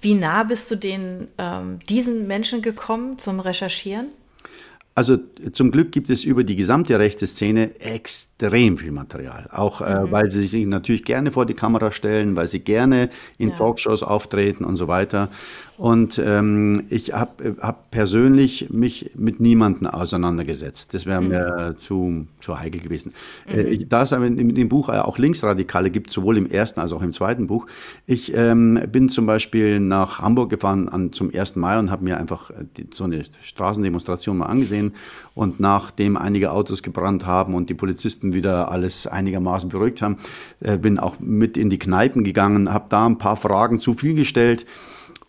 [0.00, 4.08] Wie nah bist du den, ähm, diesen Menschen gekommen zum Recherchieren?
[4.94, 5.16] Also
[5.52, 9.48] zum Glück gibt es über die gesamte rechte Szene extrem viel Material.
[9.50, 10.10] Auch äh, mhm.
[10.10, 13.56] weil sie sich natürlich gerne vor die Kamera stellen, weil sie gerne in ja.
[13.56, 15.30] Talkshows auftreten und so weiter.
[15.82, 20.94] Und ähm, ich habe hab persönlich mich mit niemandem auseinandergesetzt.
[20.94, 21.28] Das wäre mhm.
[21.28, 23.12] mir zu, zu heikel gewesen.
[23.48, 23.58] Mhm.
[23.58, 27.02] Äh, da es aber in, dem Buch auch Linksradikale gibt, sowohl im ersten als auch
[27.02, 27.66] im zweiten Buch.
[28.06, 31.56] Ich ähm, bin zum Beispiel nach Hamburg gefahren an, zum 1.
[31.56, 34.92] Mai und habe mir einfach äh, die, so eine Straßendemonstration mal angesehen.
[35.34, 40.18] Und nachdem einige Autos gebrannt haben und die Polizisten wieder alles einigermaßen beruhigt haben,
[40.60, 44.14] äh, bin auch mit in die Kneipen gegangen, habe da ein paar Fragen zu viel
[44.14, 44.64] gestellt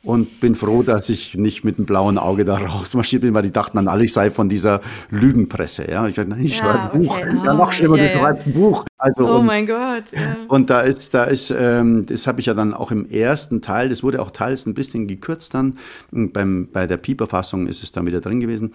[0.03, 3.51] und bin froh, dass ich nicht mit einem blauen Auge da rausmarschiert bin, weil die
[3.51, 5.89] dachten dann alle, ich sei von dieser Lügenpresse.
[5.89, 7.17] Ja, ich dachte, nein, ich ja, schreibe ein Buch.
[7.17, 7.37] Okay.
[7.45, 8.85] ja, noch schlimmer, ja, du schreibst ein Buch.
[8.97, 10.11] Also, oh und, mein Gott.
[10.11, 10.37] Ja.
[10.49, 13.89] Und da ist, da ist, ähm, das habe ich ja dann auch im ersten Teil,
[13.89, 15.77] das wurde auch teils ein bisschen gekürzt dann.
[16.11, 18.73] Beim, bei der Pieper-Fassung ist es dann wieder drin gewesen.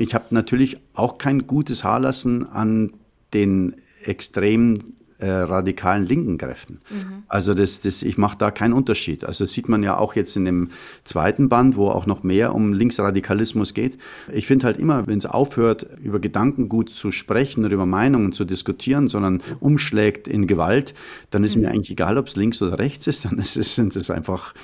[0.00, 2.92] Ich habe natürlich auch kein gutes Haarlassen an
[3.32, 6.78] den extremen äh, radikalen linken Kräften.
[6.90, 7.22] Mhm.
[7.28, 9.24] Also das, das, ich mache da keinen Unterschied.
[9.24, 10.70] Also das sieht man ja auch jetzt in dem
[11.04, 13.98] zweiten Band, wo auch noch mehr um Linksradikalismus geht.
[14.32, 18.44] Ich finde halt immer, wenn es aufhört, über Gedankengut zu sprechen oder über Meinungen zu
[18.44, 20.94] diskutieren, sondern umschlägt in Gewalt,
[21.30, 21.62] dann ist mhm.
[21.62, 24.54] mir eigentlich egal, ob es links oder rechts ist, dann ist es, sind es einfach,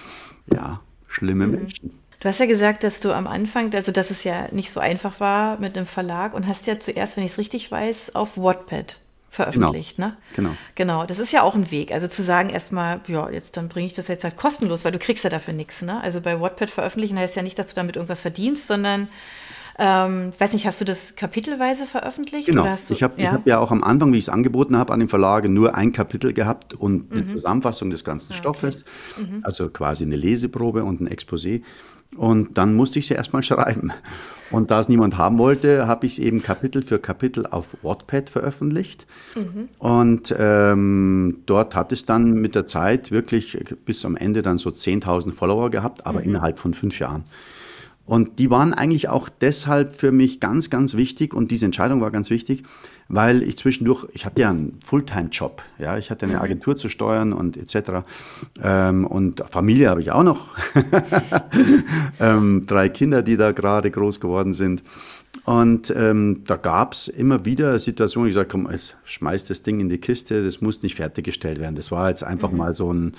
[0.52, 1.52] ja, schlimme mhm.
[1.52, 1.90] Menschen.
[2.20, 5.20] Du hast ja gesagt, dass du am Anfang, also dass es ja nicht so einfach
[5.20, 8.98] war mit einem Verlag und hast ja zuerst, wenn ich es richtig weiß, auf Wattpad
[9.30, 10.08] veröffentlicht, genau.
[10.08, 10.16] ne?
[10.34, 10.50] Genau.
[10.74, 11.92] Genau, das ist ja auch ein Weg.
[11.92, 14.98] Also zu sagen erstmal, ja, jetzt dann bringe ich das jetzt halt kostenlos, weil du
[14.98, 16.02] kriegst ja dafür nichts, ne?
[16.02, 19.08] Also bei Wattpad veröffentlichen heißt ja nicht, dass du damit irgendwas verdienst, sondern
[19.78, 22.46] ähm, weiß nicht, hast du das kapitelweise veröffentlicht?
[22.46, 22.62] Genau.
[22.62, 23.32] Oder hast du, ich habe ja?
[23.32, 25.92] hab ja auch am Anfang, wie ich es angeboten habe, an den Verlagen nur ein
[25.92, 27.32] Kapitel gehabt und eine mhm.
[27.36, 28.84] Zusammenfassung des ganzen ah, Stoffes,
[29.16, 29.26] okay.
[29.26, 29.40] mhm.
[29.42, 31.62] also quasi eine Leseprobe und ein Exposé.
[32.16, 33.92] Und dann musste ich sie erstmal schreiben.
[34.50, 38.28] Und da es niemand haben wollte, habe ich es eben Kapitel für Kapitel auf Wattpad
[38.28, 39.06] veröffentlicht.
[39.36, 39.68] Mhm.
[39.78, 44.70] Und ähm, dort hat es dann mit der Zeit wirklich bis am Ende dann so
[44.70, 46.26] 10.000 Follower gehabt, aber mhm.
[46.26, 47.22] innerhalb von fünf Jahren.
[48.10, 52.10] Und die waren eigentlich auch deshalb für mich ganz, ganz wichtig und diese Entscheidung war
[52.10, 52.64] ganz wichtig,
[53.06, 56.40] weil ich zwischendurch, ich hatte ja einen Fulltime-Job, ja, ich hatte eine mhm.
[56.40, 58.02] Agentur zu steuern und etc.
[58.64, 60.56] Ähm, und Familie habe ich auch noch,
[62.20, 64.82] ähm, drei Kinder, die da gerade groß geworden sind.
[65.44, 69.78] Und ähm, da gab es immer wieder Situationen, ich sage, komm, es schmeißt das Ding
[69.78, 71.76] in die Kiste, das muss nicht fertiggestellt werden.
[71.76, 72.58] Das war jetzt einfach mhm.
[72.58, 73.14] mal so ein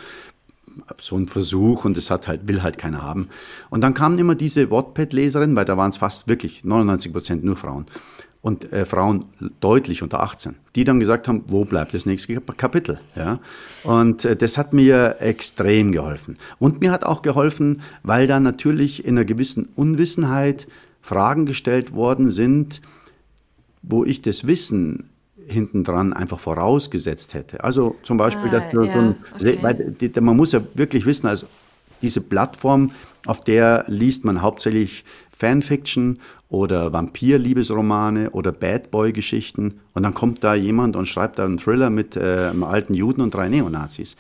[1.00, 3.30] so ein Versuch und das hat halt, will halt keiner haben.
[3.70, 7.56] Und dann kamen immer diese Wattpad-Leserinnen, weil da waren es fast wirklich 99 Prozent nur
[7.56, 7.86] Frauen
[8.42, 9.26] und äh, Frauen
[9.60, 13.00] deutlich unter 18, die dann gesagt haben, wo bleibt das nächste Kapitel?
[13.16, 13.40] Ja?
[13.84, 16.38] Und äh, das hat mir extrem geholfen.
[16.60, 20.68] Und mir hat auch geholfen, weil da natürlich in einer gewissen Unwissenheit
[21.02, 22.82] Fragen gestellt worden sind,
[23.84, 25.11] wo ich das Wissen
[25.48, 27.64] hintendran einfach vorausgesetzt hätte.
[27.64, 29.16] Also zum Beispiel, ah, dass ja, so ein,
[30.02, 30.22] okay.
[30.22, 31.48] man muss ja wirklich wissen, also
[32.02, 32.92] diese Plattform,
[33.26, 35.06] auf der liest man hauptsächlich
[35.42, 41.58] Fanfiction oder Vampir-Liebesromane oder Bad Boy-Geschichten und dann kommt da jemand und schreibt da einen
[41.58, 44.18] Thriller mit äh, einem alten Juden und drei Neonazis.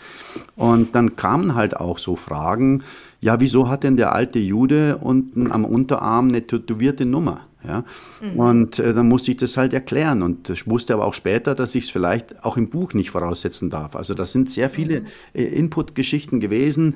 [0.55, 2.83] Und dann kamen halt auch so Fragen,
[3.19, 7.41] ja, wieso hat denn der alte Jude unten am Unterarm eine tätowierte Nummer?
[7.65, 7.83] Ja?
[8.21, 8.39] Mhm.
[8.39, 10.21] Und äh, dann musste ich das halt erklären.
[10.21, 13.69] Und ich wusste aber auch später, dass ich es vielleicht auch im Buch nicht voraussetzen
[13.69, 13.95] darf.
[13.95, 15.05] Also das sind sehr viele mhm.
[15.33, 16.95] äh, Input-Geschichten gewesen,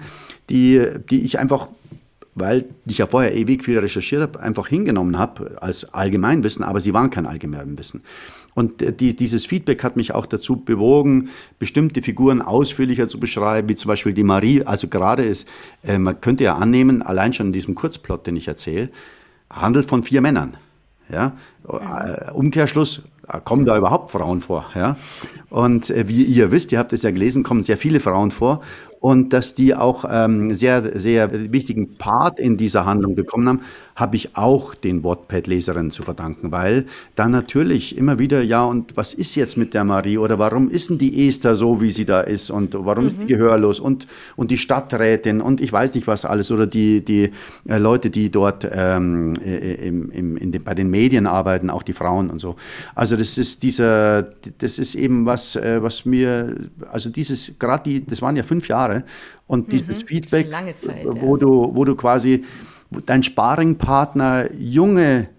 [0.50, 1.68] die, die ich einfach
[2.38, 6.94] weil ich ja vorher ewig viel recherchiert habe, einfach hingenommen habe als Allgemeinwissen, aber sie
[6.94, 8.02] waren kein Allgemeinwissen.
[8.56, 13.70] Und äh, die, dieses Feedback hat mich auch dazu bewogen, bestimmte Figuren ausführlicher zu beschreiben,
[13.70, 14.64] wie zum Beispiel die Marie.
[14.64, 15.48] Also gerade ist,
[15.84, 18.90] äh, man könnte ja annehmen, allein schon in diesem Kurzplot, den ich erzähle,
[19.56, 20.58] handelt von vier Männern.
[21.10, 21.34] Ja?
[21.68, 22.36] Mhm.
[22.36, 23.02] Umkehrschluss,
[23.44, 24.66] kommen da überhaupt Frauen vor?
[24.76, 24.98] Ja?
[25.50, 28.62] Und äh, wie ihr wisst, ihr habt es ja gelesen, kommen sehr viele Frauen vor
[29.00, 33.62] und dass die auch ähm, sehr, sehr wichtigen Part in dieser Handlung bekommen haben,
[33.96, 39.14] habe ich auch den Wattpad-Leserinnen zu verdanken, weil da natürlich immer wieder, ja, und was
[39.14, 42.22] ist jetzt mit der Marie oder warum ist denn die Esther so, wie sie da
[42.22, 43.10] ist und warum mhm.
[43.10, 43.28] ist die mhm.
[43.28, 47.32] gehörlos und, und die Stadträtin und ich weiß nicht was alles oder die, die
[47.68, 51.84] äh, Leute, die dort ähm, äh, im, im, in den, bei den Medien arbeiten, auch
[51.84, 52.56] die Frauen und so.
[52.94, 54.24] Also das ist dieser,
[54.58, 56.56] das ist eben was, äh, was mir,
[56.92, 59.04] also dieses, gerade die, das waren ja fünf Jahre, Jahre.
[59.48, 61.40] Und dieses mhm, Feedback, Zeit, wo, ja.
[61.40, 62.44] du, wo du quasi
[62.90, 65.30] dein Sparingpartner junge,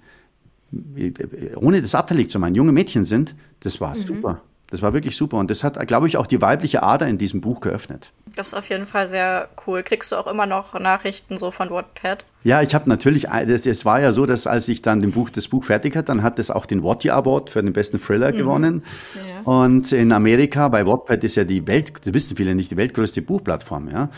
[1.56, 4.00] ohne das abfällig zu meinen, junge Mädchen sind, das war mhm.
[4.00, 4.42] super.
[4.68, 5.36] Das war wirklich super.
[5.36, 8.12] Und das hat, glaube ich, auch die weibliche Ader in diesem Buch geöffnet.
[8.34, 9.82] Das ist auf jeden Fall sehr cool.
[9.84, 12.24] Kriegst du auch immer noch Nachrichten so von Wattpad?
[12.46, 15.64] Ja, ich habe natürlich, es war ja so, dass als ich dann Buch, das Buch
[15.64, 18.36] fertig hatte, dann hat es auch den Watty Award für den besten Thriller mhm.
[18.36, 18.84] gewonnen.
[19.16, 19.40] Ja.
[19.42, 23.20] Und in Amerika, bei Wattpad ist ja die Welt, das wissen viele nicht, die weltgrößte
[23.20, 24.10] Buchplattform, ja.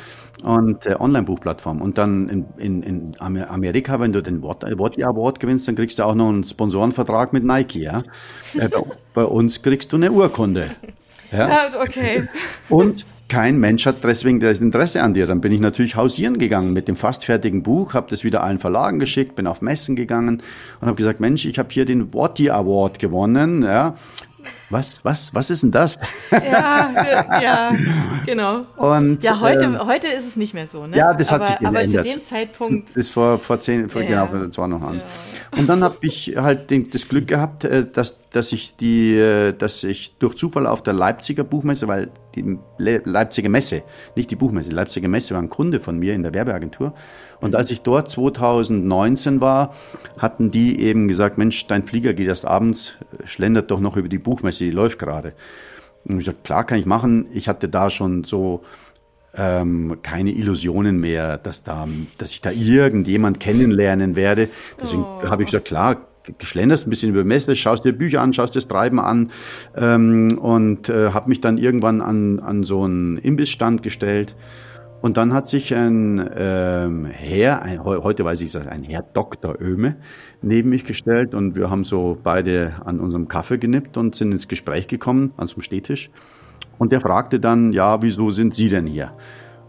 [0.42, 1.80] Und äh, Online-Buchplattform.
[1.80, 6.02] Und dann in, in, in Amerika, wenn du den Watty Award gewinnst, dann kriegst du
[6.02, 8.02] auch noch einen Sponsorenvertrag mit Nike, ja.
[8.58, 8.82] äh, bei,
[9.14, 10.70] bei uns kriegst du eine Urkunde.
[11.30, 12.26] Ja, ja okay.
[12.70, 15.26] Und kein Mensch hat deswegen das Interesse an dir.
[15.26, 18.58] Dann bin ich natürlich hausieren gegangen mit dem fast fertigen Buch, habe das wieder allen
[18.58, 20.42] Verlagen geschickt, bin auf Messen gegangen
[20.80, 23.96] und habe gesagt, Mensch, ich habe hier den Watty Award gewonnen, ja,
[24.70, 25.98] was, was, was ist denn das?
[26.30, 26.90] Ja,
[27.42, 27.72] ja,
[28.24, 28.66] genau.
[28.76, 30.96] Und, ja, heute, ähm, heute ist es nicht mehr so, ne?
[30.96, 32.04] Ja, das hat aber, sich aber geändert.
[32.04, 32.88] zu dem Zeitpunkt.
[32.90, 34.26] Das ist vor, vor zehn, vor, Ja.
[34.26, 35.00] genau, das war noch an.
[35.56, 39.52] Und dann habe ich halt den, das Glück gehabt, äh, dass, dass ich die, äh,
[39.52, 43.82] dass ich durch Zufall auf der Leipziger Buchmesse, weil die Le Leipziger Messe,
[44.14, 46.92] nicht die Buchmesse, die Leipziger Messe war ein Kunde von mir in der Werbeagentur.
[47.40, 49.74] Und als ich dort 2019 war,
[50.18, 54.18] hatten die eben gesagt, Mensch, dein Flieger geht erst abends, schlendert doch noch über die
[54.18, 55.32] Buchmesse, die läuft gerade.
[56.04, 57.26] Und ich gesagt, klar kann ich machen.
[57.32, 58.62] Ich hatte da schon so
[59.38, 61.86] ähm, keine Illusionen mehr, dass, da,
[62.18, 64.48] dass ich da irgendjemand kennenlernen werde.
[64.80, 68.54] Deswegen habe ich gesagt, klar, geschlenderst ein bisschen über Messe, schaust dir Bücher an, schaust
[68.54, 69.30] dir das Treiben an
[69.76, 74.36] ähm, und äh, habe mich dann irgendwann an, an so einen Imbissstand gestellt.
[75.00, 79.02] Und dann hat sich ein ähm, Herr, ein, heu- heute weiß ich es, ein Herr
[79.14, 79.56] Dr.
[79.60, 79.96] Öme,
[80.42, 84.48] neben mich gestellt und wir haben so beide an unserem Kaffee genippt und sind ins
[84.48, 86.10] Gespräch gekommen, an so einem Stehtisch.
[86.78, 89.12] Und der fragte dann, ja, wieso sind Sie denn hier?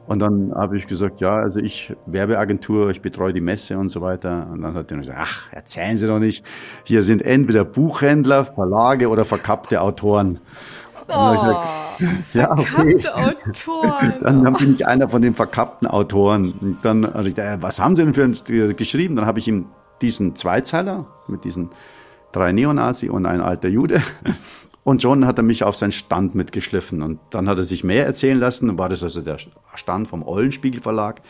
[0.10, 4.02] Und dann habe ich gesagt, ja, also ich Werbeagentur, ich betreue die Messe und so
[4.02, 4.48] weiter.
[4.52, 6.44] Und dann hat er gesagt, ach, erzählen Sie doch nicht.
[6.84, 10.40] Hier sind entweder Buchhändler, Verlage oder verkappte Autoren.
[11.08, 11.68] Dann ich gesagt,
[12.34, 13.00] ja, okay.
[13.00, 14.14] Verkappte Autoren.
[14.22, 16.54] Dann bin ich einer von den verkappten Autoren.
[16.60, 19.16] Und dann habe ich gesagt, äh, was haben Sie denn für ein, äh, geschrieben?
[19.16, 19.68] Dann habe ich ihm
[20.02, 21.70] diesen Zweizeiler mit diesen
[22.32, 24.02] drei Neonazi und ein alter Jude.
[24.90, 27.04] Und schon hat er mich auf seinen Stand mitgeschliffen.
[27.04, 28.66] Und dann hat er sich mehr erzählen lassen.
[28.66, 29.38] Dann war das also der
[29.76, 31.22] Stand vom Eulenspiegel Verlag.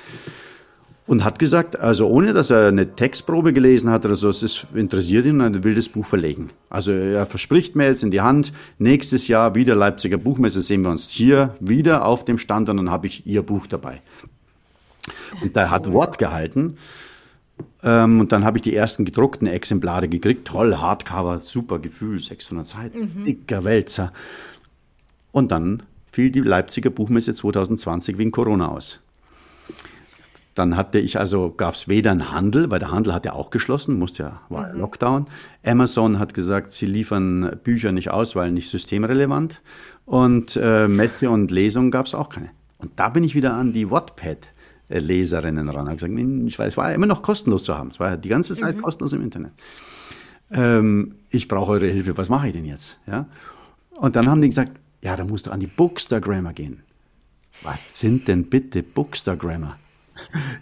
[1.07, 4.67] Und hat gesagt, also ohne dass er eine Textprobe gelesen hat oder so, es ist,
[4.73, 6.51] interessiert ihn und er will das Buch verlegen.
[6.69, 10.91] Also er verspricht mir jetzt in die Hand, nächstes Jahr wieder Leipziger Buchmesse sehen wir
[10.91, 14.01] uns hier wieder auf dem Stand und dann habe ich ihr Buch dabei.
[15.41, 16.77] Und der hat Wort gehalten.
[17.83, 20.47] Ähm, und dann habe ich die ersten gedruckten Exemplare gekriegt.
[20.47, 24.11] Toll, Hardcover, super Gefühl, 600 Seiten, dicker Wälzer.
[25.31, 28.99] Und dann fiel die Leipziger Buchmesse 2020 wegen Corona aus.
[30.55, 33.49] Dann hatte ich also, gab es weder einen Handel, weil der Handel hat ja auch
[33.49, 35.27] geschlossen, musste ja, war ja Lockdown.
[35.63, 39.61] Amazon hat gesagt, sie liefern Bücher nicht aus, weil nicht systemrelevant.
[40.05, 42.49] Und äh, Messe und Lesungen gab es auch keine.
[42.79, 43.89] Und da bin ich wieder an die
[44.89, 45.87] Wattpad-Leserinnen ran.
[45.91, 47.91] Ich gesagt, ich weiß, es war immer noch kostenlos zu haben.
[47.91, 49.53] Es war die ganze Zeit kostenlos im Internet.
[50.51, 52.97] Ähm, ich brauche eure Hilfe, was mache ich denn jetzt?
[53.07, 53.27] Ja?
[53.95, 56.81] Und dann haben die gesagt, ja, da musst du an die Bookstagrammer gehen.
[57.61, 59.77] Was sind denn bitte Bookstagrammer?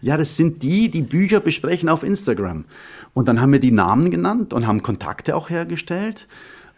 [0.02, 2.66] Ja, das sind die, die Bücher besprechen auf Instagram.
[3.14, 6.28] Und dann haben wir die Namen genannt und haben Kontakte auch hergestellt.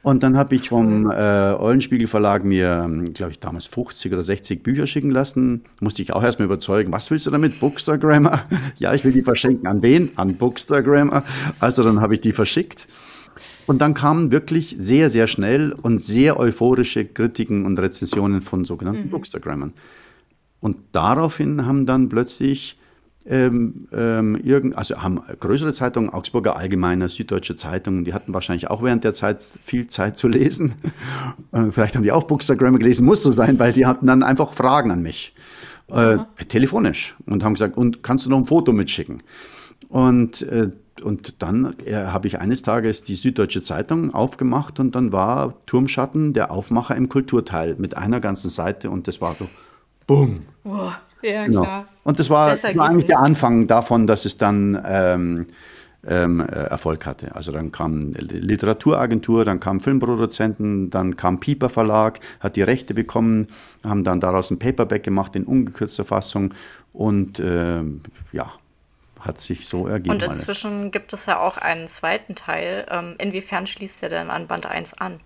[0.02, 4.64] Und dann habe ich vom äh, Eulenspiegel Verlag mir, glaube ich, damals 50 oder 60
[4.64, 5.66] Bücher schicken lassen.
[5.82, 7.60] Musste ich auch erstmal überzeugen, was willst du damit?
[7.60, 8.44] Bookstagrammer?
[8.78, 9.68] ja, ich will die verschenken.
[9.68, 10.12] An wen?
[10.16, 11.24] An Bookstagrammer.
[11.60, 12.88] Also dann habe ich die verschickt.
[13.68, 19.10] Und dann kamen wirklich sehr, sehr schnell und sehr euphorische Kritiken und Rezensionen von sogenannten
[19.10, 19.74] Bookstagrammern.
[20.60, 22.79] Und daraufhin haben dann plötzlich
[23.26, 28.82] ähm, ähm, irgend, also haben größere Zeitungen, Augsburger Allgemeiner, Süddeutsche Zeitungen, die hatten wahrscheinlich auch
[28.82, 30.76] während der Zeit viel Zeit zu lesen.
[31.72, 34.92] Vielleicht haben die auch Bookstagrammer gelesen, muss so sein, weil die hatten dann einfach Fragen
[34.92, 35.34] an mich.
[35.92, 39.24] Äh, telefonisch und haben gesagt, und kannst du noch ein Foto mitschicken?
[39.88, 40.70] Und, äh,
[41.02, 46.34] und dann äh, habe ich eines Tages die Süddeutsche Zeitung aufgemacht und dann war Turmschatten
[46.34, 49.50] der Aufmacher im Kulturteil mit einer ganzen Seite und das war so,
[50.06, 50.42] boom.
[50.64, 51.62] Boah, ja, Genau.
[51.62, 51.88] klar.
[52.04, 55.48] Und das war, Besser war eigentlich der Anfang davon, dass es dann ähm,
[56.08, 57.36] ähm, äh, Erfolg hatte.
[57.36, 63.48] Also dann kam Literaturagentur, dann kamen Filmproduzenten, dann kam Pieper Verlag, hat die Rechte bekommen,
[63.84, 66.54] haben dann daraus ein Paperback gemacht in ungekürzter Fassung
[66.94, 68.02] und ähm,
[68.32, 68.52] ja,
[69.20, 70.16] hat sich so ergeben.
[70.16, 70.40] Und alles.
[70.40, 72.86] inzwischen gibt es ja auch einen zweiten Teil.
[72.90, 75.18] Ähm, inwiefern schließt der denn an Band 1 an?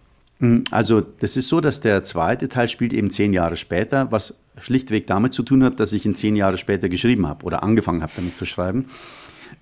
[0.72, 5.08] Also das ist so, dass der zweite Teil spielt eben zehn Jahre später, was schlichtweg
[5.08, 8.14] damit zu tun hat, dass ich ihn zehn Jahre später geschrieben habe oder angefangen habe
[8.16, 8.86] damit zu schreiben.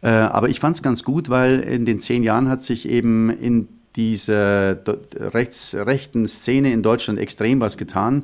[0.02, 3.30] Äh, aber ich fand es ganz gut, weil in den zehn Jahren hat sich eben
[3.30, 4.78] in dieser
[5.16, 8.24] rechts, rechten Szene in Deutschland extrem was getan.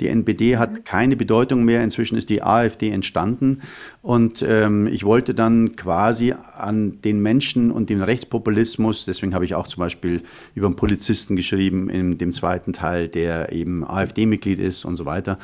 [0.00, 1.82] Die NPD hat keine Bedeutung mehr.
[1.82, 3.62] Inzwischen ist die AfD entstanden.
[4.02, 9.54] Und ähm, ich wollte dann quasi an den Menschen und den Rechtspopulismus, deswegen habe ich
[9.54, 10.22] auch zum Beispiel
[10.54, 15.38] über einen Polizisten geschrieben in dem zweiten Teil, der eben AfD-Mitglied ist und so weiter.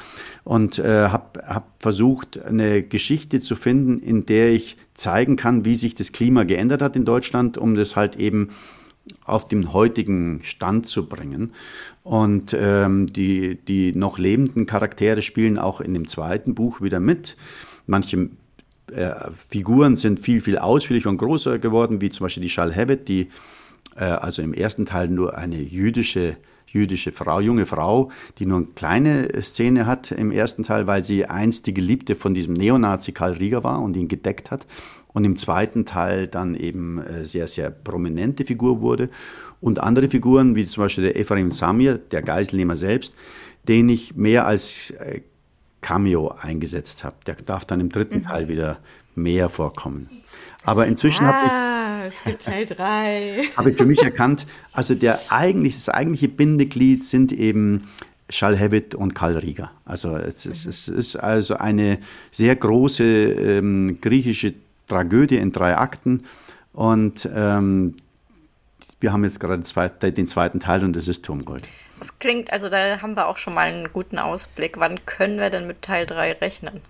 [0.45, 5.75] Und äh, habe hab versucht, eine Geschichte zu finden, in der ich zeigen kann, wie
[5.75, 8.51] sich das Klima geändert hat in Deutschland, um das halt eben
[9.25, 11.53] auf den heutigen Stand zu bringen.
[12.03, 17.37] Und ähm, die, die noch lebenden Charaktere spielen auch in dem zweiten Buch wieder mit.
[17.87, 18.31] Manche
[18.93, 19.13] äh,
[19.49, 23.29] Figuren sind viel, viel ausführlicher und größer geworden, wie zum Beispiel die Shal Hebbet, die
[23.97, 26.37] äh, also im ersten Teil nur eine jüdische
[26.75, 31.25] jüdische Frau, junge Frau, die nur eine kleine Szene hat im ersten Teil, weil sie
[31.25, 34.67] einst die Geliebte von diesem Neonazi Karl Rieger war und ihn gedeckt hat.
[35.15, 39.09] Und im zweiten Teil dann eben äh, sehr, sehr prominente Figur wurde.
[39.61, 43.15] Und andere Figuren, wie zum Beispiel der Ephraim Samir, der Geiselnehmer selbst,
[43.67, 45.21] den ich mehr als äh,
[45.81, 47.17] Cameo eingesetzt habe.
[47.27, 48.25] Der darf dann im dritten mhm.
[48.25, 48.79] Teil wieder
[49.15, 50.11] mehr vorkommen.
[50.65, 53.43] Aber inzwischen ah, habe ich, Teil 3.
[53.57, 57.89] habe ich für mich erkannt, also der eigentlich, das eigentliche Bindeglied sind eben
[58.31, 59.71] Charles Hewitt und Karl Rieger.
[59.85, 61.99] Also es, es, es ist also eine
[62.31, 64.55] sehr große ähm, griechische
[64.87, 66.23] Tragödie in drei Akten
[66.73, 67.95] und ähm,
[69.01, 69.63] wir haben jetzt gerade
[70.13, 71.69] den zweiten Teil und das ist Turmgold.
[71.99, 74.79] Das klingt, also da haben wir auch schon mal einen guten Ausblick.
[74.79, 76.81] Wann können wir denn mit Teil 3 rechnen?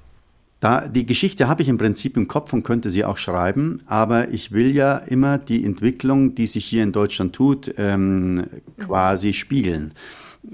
[0.61, 4.29] Da, die Geschichte habe ich im Prinzip im Kopf und könnte sie auch schreiben, aber
[4.31, 8.47] ich will ja immer die Entwicklung, die sich hier in Deutschland tut, ähm,
[8.79, 9.93] quasi spiegeln.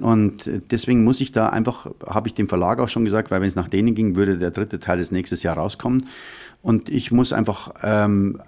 [0.01, 3.49] Und deswegen muss ich da einfach, habe ich dem Verlag auch schon gesagt, weil wenn
[3.49, 6.07] es nach denen ging, würde der dritte Teil des nächstes Jahr rauskommen.
[6.63, 8.41] Und ich muss einfach ähm,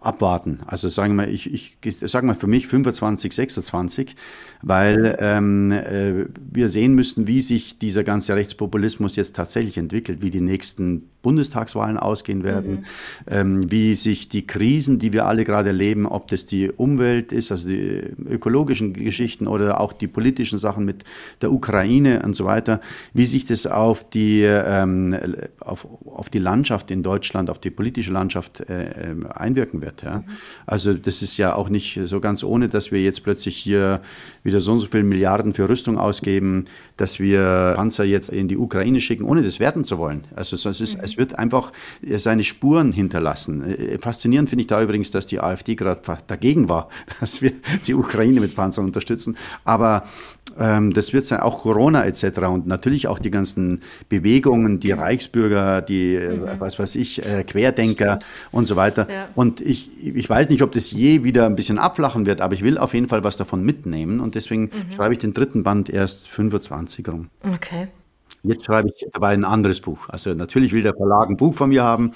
[0.00, 0.60] abwarten.
[0.66, 4.16] Also sagen wir, ich, ich sage mal für mich 25, 26,
[4.62, 10.30] weil ähm, äh, wir sehen müssten, wie sich dieser ganze Rechtspopulismus jetzt tatsächlich entwickelt, wie
[10.30, 12.82] die nächsten Bundestagswahlen ausgehen werden, mhm.
[13.28, 17.52] ähm, wie sich die Krisen, die wir alle gerade erleben, ob das die Umwelt ist,
[17.52, 21.04] also die ökologischen Geschichten oder auch die politischen Sachen mit
[21.40, 22.80] der Ukraine und so weiter,
[23.14, 25.16] wie sich das auf die, ähm,
[25.60, 30.02] auf, auf die Landschaft in Deutschland, auf die politische Landschaft äh, ähm, einwirken wird.
[30.02, 30.18] Ja?
[30.18, 30.24] Mhm.
[30.66, 34.00] Also das ist ja auch nicht so ganz ohne, dass wir jetzt plötzlich hier
[34.42, 36.64] wieder so und so viele Milliarden für Rüstung ausgeben,
[36.96, 40.24] dass wir Panzer jetzt in die Ukraine schicken, ohne das werten zu wollen.
[40.34, 41.04] Also es, ist, mhm.
[41.04, 43.62] es wird einfach seine Spuren hinterlassen.
[43.64, 46.88] Äh, faszinierend finde ich da übrigens, dass die AfD gerade dagegen war,
[47.20, 47.52] dass wir
[47.86, 49.36] die Ukraine mit Panzern unterstützen.
[49.64, 50.04] Aber
[50.58, 52.40] ähm, das wird sein, auch Corona etc.
[52.40, 56.46] und natürlich auch die ganzen Bewegungen, die Reichsbürger, die, äh, mhm.
[56.58, 58.26] was weiß ich, äh, Querdenker Stimmt.
[58.52, 59.08] und so weiter.
[59.10, 59.28] Ja.
[59.34, 62.62] Und ich, ich weiß nicht, ob das je wieder ein bisschen abflachen wird, aber ich
[62.62, 64.94] will auf jeden Fall was davon mitnehmen und deswegen mhm.
[64.94, 67.28] schreibe ich den dritten Band erst 25 rum.
[67.54, 67.88] Okay.
[68.42, 70.08] Jetzt schreibe ich dabei ein anderes Buch.
[70.08, 72.12] Also natürlich will der Verlag ein Buch von mir haben.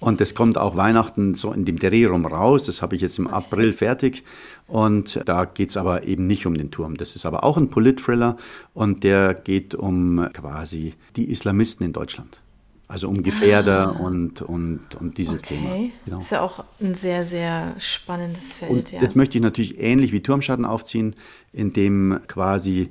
[0.00, 2.62] Und das kommt auch Weihnachten so in dem Dreh rum raus.
[2.62, 4.22] Das habe ich jetzt im April fertig.
[4.68, 6.96] Und da geht es aber eben nicht um den Turm.
[6.96, 8.36] Das ist aber auch ein Polit-Thriller
[8.74, 12.40] und der geht um quasi die Islamisten in Deutschland.
[12.86, 14.02] Also um Gefährder ah.
[14.02, 15.56] und, und, und dieses okay.
[15.56, 15.90] Thema.
[16.06, 16.16] Genau.
[16.16, 18.70] Das ist ja auch ein sehr, sehr spannendes Feld.
[18.70, 19.00] Und ja.
[19.00, 21.14] Das möchte ich natürlich ähnlich wie Turmschatten aufziehen,
[21.52, 22.90] indem quasi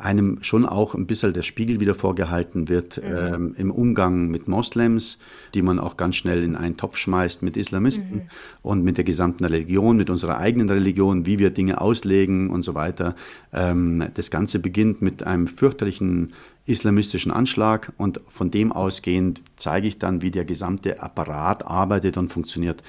[0.00, 3.16] einem schon auch ein bisschen der Spiegel wieder vorgehalten wird mhm.
[3.16, 5.18] ähm, im Umgang mit Moslems,
[5.54, 8.22] die man auch ganz schnell in einen Topf schmeißt mit Islamisten mhm.
[8.62, 12.74] und mit der gesamten Religion, mit unserer eigenen Religion, wie wir Dinge auslegen und so
[12.74, 13.14] weiter.
[13.52, 16.32] Ähm, das Ganze beginnt mit einem fürchterlichen
[16.66, 22.28] islamistischen Anschlag und von dem ausgehend zeige ich dann, wie der gesamte Apparat arbeitet und
[22.32, 22.82] funktioniert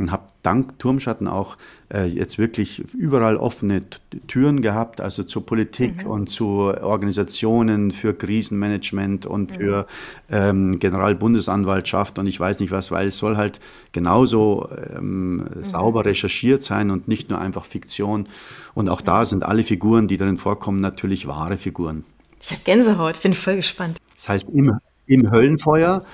[0.00, 1.56] und habe dank Turmschatten auch
[1.92, 3.82] äh, jetzt wirklich überall offene
[4.26, 6.10] Türen gehabt, also zur Politik mhm.
[6.10, 9.54] und zu Organisationen für Krisenmanagement und mhm.
[9.54, 9.86] für
[10.30, 13.60] ähm, Generalbundesanwaltschaft und ich weiß nicht was, weil es soll halt
[13.92, 15.44] genauso ähm, mhm.
[15.62, 18.26] sauber recherchiert sein und nicht nur einfach Fiktion.
[18.74, 22.04] Und auch da sind alle Figuren, die darin vorkommen, natürlich wahre Figuren.
[22.40, 23.98] Ich habe Gänsehaut, bin voll gespannt.
[24.14, 26.04] Das heißt, im, im Höllenfeuer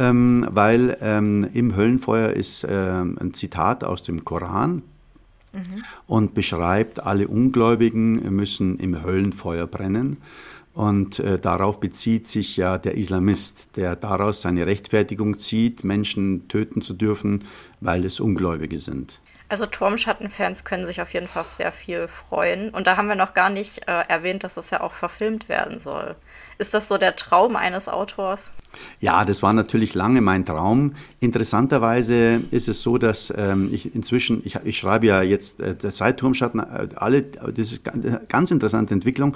[0.00, 4.82] ähm, weil ähm, im Höllenfeuer ist ähm, ein Zitat aus dem Koran
[5.52, 5.84] mhm.
[6.06, 10.16] und beschreibt, alle Ungläubigen müssen im Höllenfeuer brennen.
[10.72, 16.80] Und äh, darauf bezieht sich ja der Islamist, der daraus seine Rechtfertigung zieht, Menschen töten
[16.80, 17.44] zu dürfen,
[17.80, 19.20] weil es Ungläubige sind.
[19.50, 22.70] Also Turmschattenfans können sich auf jeden Fall sehr viel freuen.
[22.70, 25.80] Und da haben wir noch gar nicht äh, erwähnt, dass das ja auch verfilmt werden
[25.80, 26.14] soll.
[26.60, 28.52] Ist das so der Traum eines Autors?
[29.00, 30.92] Ja, das war natürlich lange mein Traum.
[31.18, 36.18] Interessanterweise ist es so, dass ähm, ich inzwischen, ich, ich, schreibe ja jetzt äh, seit
[36.18, 39.34] Turmschatten, äh, alle, das ist eine ganz interessante Entwicklung.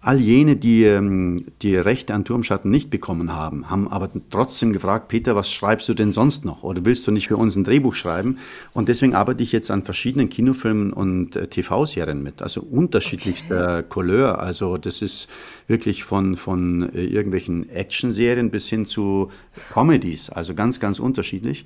[0.00, 5.08] All jene, die ähm, die Rechte an Turmschatten nicht bekommen haben, haben aber trotzdem gefragt,
[5.08, 6.62] Peter, was schreibst du denn sonst noch?
[6.62, 8.38] Oder willst du nicht für uns ein Drehbuch schreiben?
[8.72, 13.86] Und deswegen arbeite ich jetzt an verschiedenen Kinofilmen und äh, TV-Serien mit, also unterschiedlichster okay.
[13.88, 14.38] Couleur.
[14.38, 15.26] Also das ist
[15.66, 19.30] wirklich von, von äh, irgendwelchen Action-Serien bis hin zu
[19.72, 21.64] Comedies, also ganz, ganz unterschiedlich.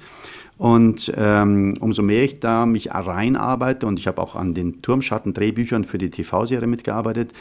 [0.58, 5.84] Und ähm, umso mehr ich da mich reinarbeite und ich habe auch an den Turmschatten-Drehbüchern
[5.84, 7.32] für die TV-Serie mitgearbeitet,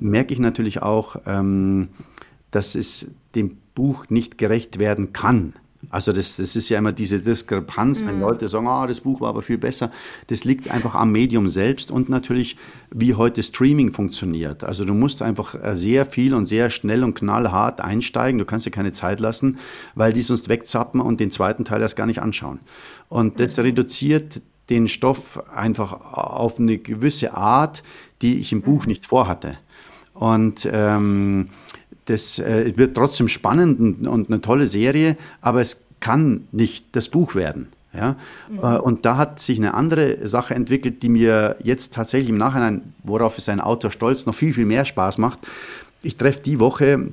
[0.00, 0.08] mhm.
[0.08, 1.88] merke ich natürlich auch, ähm,
[2.50, 5.54] dass es dem Buch nicht gerecht werden kann,
[5.90, 9.30] Also das, das ist ja immer diese Diskrepanz, wenn Leute sagen, ah, das Buch war
[9.30, 9.90] aber viel besser.
[10.28, 12.56] Das liegt einfach am Medium selbst und natürlich,
[12.90, 14.64] wie heute Streaming funktioniert.
[14.64, 18.38] Also du musst einfach äh, sehr viel und sehr schnell und knallhart einsteigen.
[18.38, 19.58] Du kannst dir keine Zeit lassen,
[19.94, 22.60] weil die sonst wegzappen und den zweiten Teil erst gar nicht anschauen.
[23.08, 27.82] Und das reduziert den Stoff einfach auf eine gewisse Art,
[28.22, 29.58] die ich im Buch nicht vorhatte.
[30.14, 31.50] Und ähm,
[32.06, 37.08] das äh, wird trotzdem spannend und, und, eine tolle Serie, aber es kann nicht das
[37.08, 37.68] Buch werden.
[37.94, 38.16] Ja?
[38.50, 38.58] Mhm.
[38.58, 42.94] Äh, und da hat sich eine andere Sache entwickelt, die mir jetzt tatsächlich im Nachhinein,
[43.02, 45.38] worauf ist ein Autor stolz, noch viel, viel mehr Spaß macht.
[46.02, 47.12] Ich treffe die Woche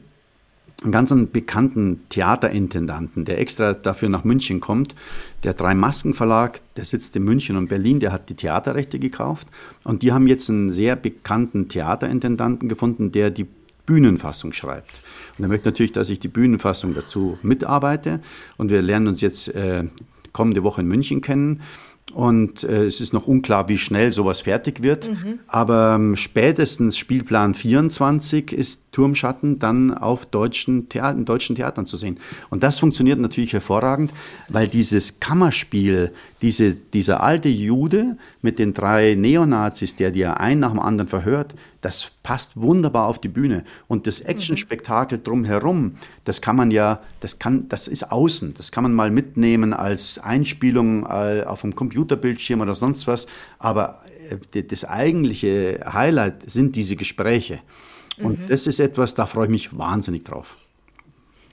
[0.84, 4.96] einen ganz bekannten Theaterintendanten, der extra dafür nach München kommt.
[5.44, 9.48] Der Drei-Masken-Verlag, der sitzt in München und Berlin, der hat die Theaterrechte gekauft.
[9.84, 13.46] Und die haben jetzt einen sehr bekannten Theaterintendanten gefunden, der die
[13.92, 14.92] Bühnenfassung schreibt.
[15.38, 18.22] Und er möchte natürlich, dass ich die Bühnenfassung dazu mitarbeite.
[18.58, 19.84] Und wir lernen uns jetzt äh,
[20.32, 21.62] kommende Woche in München kennen.
[22.14, 25.10] Und äh, es ist noch unklar, wie schnell sowas fertig wird.
[25.10, 25.40] Mhm.
[25.48, 31.98] Aber ähm, spätestens Spielplan 24 ist Turmschatten dann auf deutschen, Theater, in deutschen Theatern zu
[31.98, 32.18] sehen.
[32.50, 34.12] Und das funktioniert natürlich hervorragend,
[34.50, 36.12] weil dieses Kammerspiel,
[36.42, 41.56] diese, dieser alte Jude mit den drei Neonazis, der dir einen nach dem anderen verhört,
[41.80, 43.64] das passt wunderbar auf die Bühne.
[43.88, 48.54] Und das Actionspektakel drumherum, das kann man ja, das kann, das ist außen.
[48.56, 53.26] Das kann man mal mitnehmen als Einspielung äh, auf dem Computerbildschirm oder sonst was.
[53.58, 54.00] Aber
[54.54, 57.62] äh, das eigentliche Highlight sind diese Gespräche.
[58.18, 58.48] Und mhm.
[58.50, 60.58] das ist etwas, da freue ich mich wahnsinnig drauf.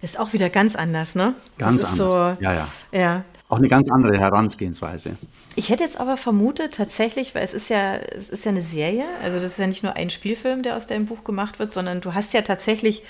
[0.03, 1.35] Ist auch wieder ganz anders, ne?
[1.59, 1.97] Ganz anders.
[1.97, 2.69] So, ja, ja.
[2.93, 3.25] Ja.
[3.49, 5.17] Auch eine ganz andere Herangehensweise.
[5.57, 9.07] Ich hätte jetzt aber vermutet, tatsächlich, weil es ist ja, es ist ja eine Serie,
[9.23, 12.01] also das ist ja nicht nur ein Spielfilm, der aus deinem Buch gemacht wird, sondern
[12.01, 13.03] du hast ja tatsächlich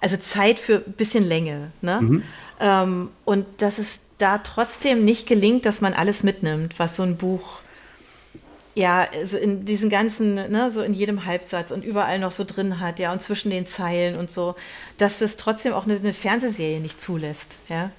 [0.00, 1.72] also Zeit für ein bisschen Länge.
[1.82, 2.00] Ne?
[2.00, 2.22] Mhm.
[2.60, 7.16] Ähm, und dass es da trotzdem nicht gelingt, dass man alles mitnimmt, was so ein
[7.16, 7.59] Buch
[8.74, 12.80] ja, so in diesen ganzen, ne, so in jedem Halbsatz und überall noch so drin
[12.80, 14.54] hat, ja, und zwischen den Zeilen und so,
[14.96, 17.90] dass das trotzdem auch eine, eine Fernsehserie nicht zulässt, ja.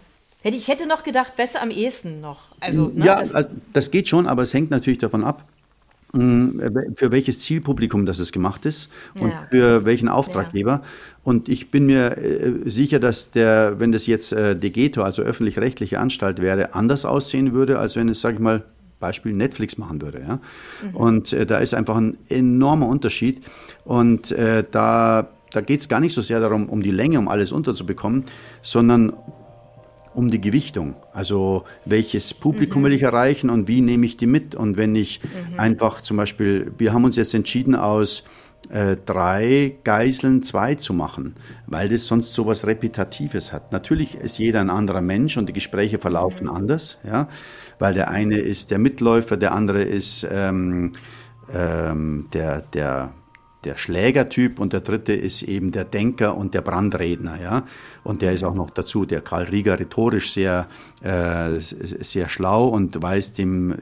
[0.43, 2.39] Ich hätte noch gedacht, besser am ehesten noch.
[2.59, 5.45] Also, ne, ja, das, das geht schon, aber es hängt natürlich davon ab,
[6.13, 6.59] mm,
[6.95, 9.47] für welches Zielpublikum das es gemacht ist und ja.
[9.51, 10.71] für welchen Auftraggeber.
[10.71, 10.81] Ja.
[11.23, 15.99] Und ich bin mir äh, sicher, dass der, wenn das jetzt äh, Degeto, also öffentlich-rechtliche
[15.99, 18.63] Anstalt wäre, anders aussehen würde, als wenn es, sage ich mal,
[19.01, 20.21] Beispiel Netflix machen würde.
[20.21, 20.39] Ja?
[20.89, 20.95] Mhm.
[20.95, 23.41] Und äh, da ist einfach ein enormer Unterschied.
[23.83, 27.27] Und äh, da, da geht es gar nicht so sehr darum, um die Länge, um
[27.27, 28.23] alles unterzubekommen,
[28.61, 29.11] sondern
[30.13, 30.95] um die Gewichtung.
[31.13, 32.85] Also welches Publikum mhm.
[32.87, 34.55] will ich erreichen und wie nehme ich die mit?
[34.55, 35.59] Und wenn ich mhm.
[35.59, 38.23] einfach zum Beispiel, wir haben uns jetzt entschieden aus
[38.69, 41.35] äh, drei Geiseln zwei zu machen,
[41.67, 43.71] weil das sonst so was Repetitives hat.
[43.71, 46.55] Natürlich ist jeder ein anderer Mensch und die Gespräche verlaufen mhm.
[46.55, 47.27] anders, ja
[47.81, 50.91] weil der eine ist der Mitläufer, der andere ist ähm,
[51.51, 53.11] ähm, der, der,
[53.63, 57.63] der Schlägertyp und der dritte ist eben der Denker und der Brandredner, ja.
[58.03, 60.67] Und der ist auch noch dazu, der Karl Rieger rhetorisch sehr,
[61.01, 63.75] äh, sehr schlau und weiß dem äh,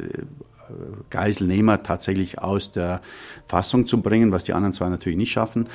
[1.10, 3.02] Geiselnehmer tatsächlich aus der
[3.46, 5.68] Fassung zu bringen, was die anderen zwei natürlich nicht schaffen.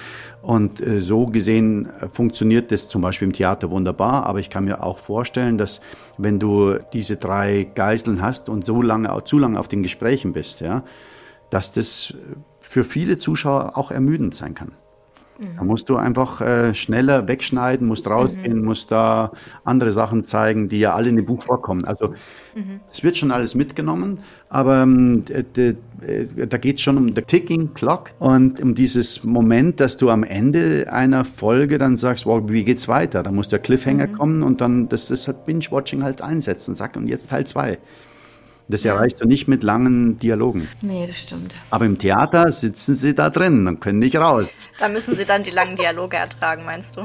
[0.43, 4.65] Und äh, so gesehen äh, funktioniert das zum Beispiel im Theater wunderbar, aber ich kann
[4.65, 5.81] mir auch vorstellen, dass
[6.19, 10.61] wenn du diese drei Geiseln hast und so lange, zu lange auf den Gesprächen bist,
[10.61, 10.85] ja,
[11.51, 12.15] dass das
[12.61, 14.73] für viele Zuschauer auch ermüdend sein kann.
[15.39, 15.57] Mhm.
[15.57, 18.65] Da musst du einfach äh, schneller wegschneiden, musst rausgehen, mhm.
[18.65, 19.33] musst da
[19.65, 21.85] andere Sachen zeigen, die ja alle in dem Buch vorkommen.
[21.85, 22.11] Also
[22.55, 22.81] mhm.
[22.91, 24.19] es wird schon alles mitgenommen,
[24.49, 25.75] aber ähm, äh,
[26.47, 30.23] da geht es schon um the ticking clock und um dieses Moment, dass du am
[30.23, 33.23] Ende einer Folge dann sagst, wow, wie geht's weiter?
[33.23, 34.13] Da muss der Cliffhanger mhm.
[34.13, 37.79] kommen und dann das, das hat Binge-Watching halt einsetzt und sagt, und jetzt Teil zwei.
[38.69, 40.69] Das erreichst du nicht mit langen Dialogen.
[40.81, 41.55] Nee, das stimmt.
[41.71, 44.71] Aber im Theater sitzen sie da drin und können nicht raus.
[44.79, 47.03] Da müssen sie dann die langen Dialoge ertragen, meinst du?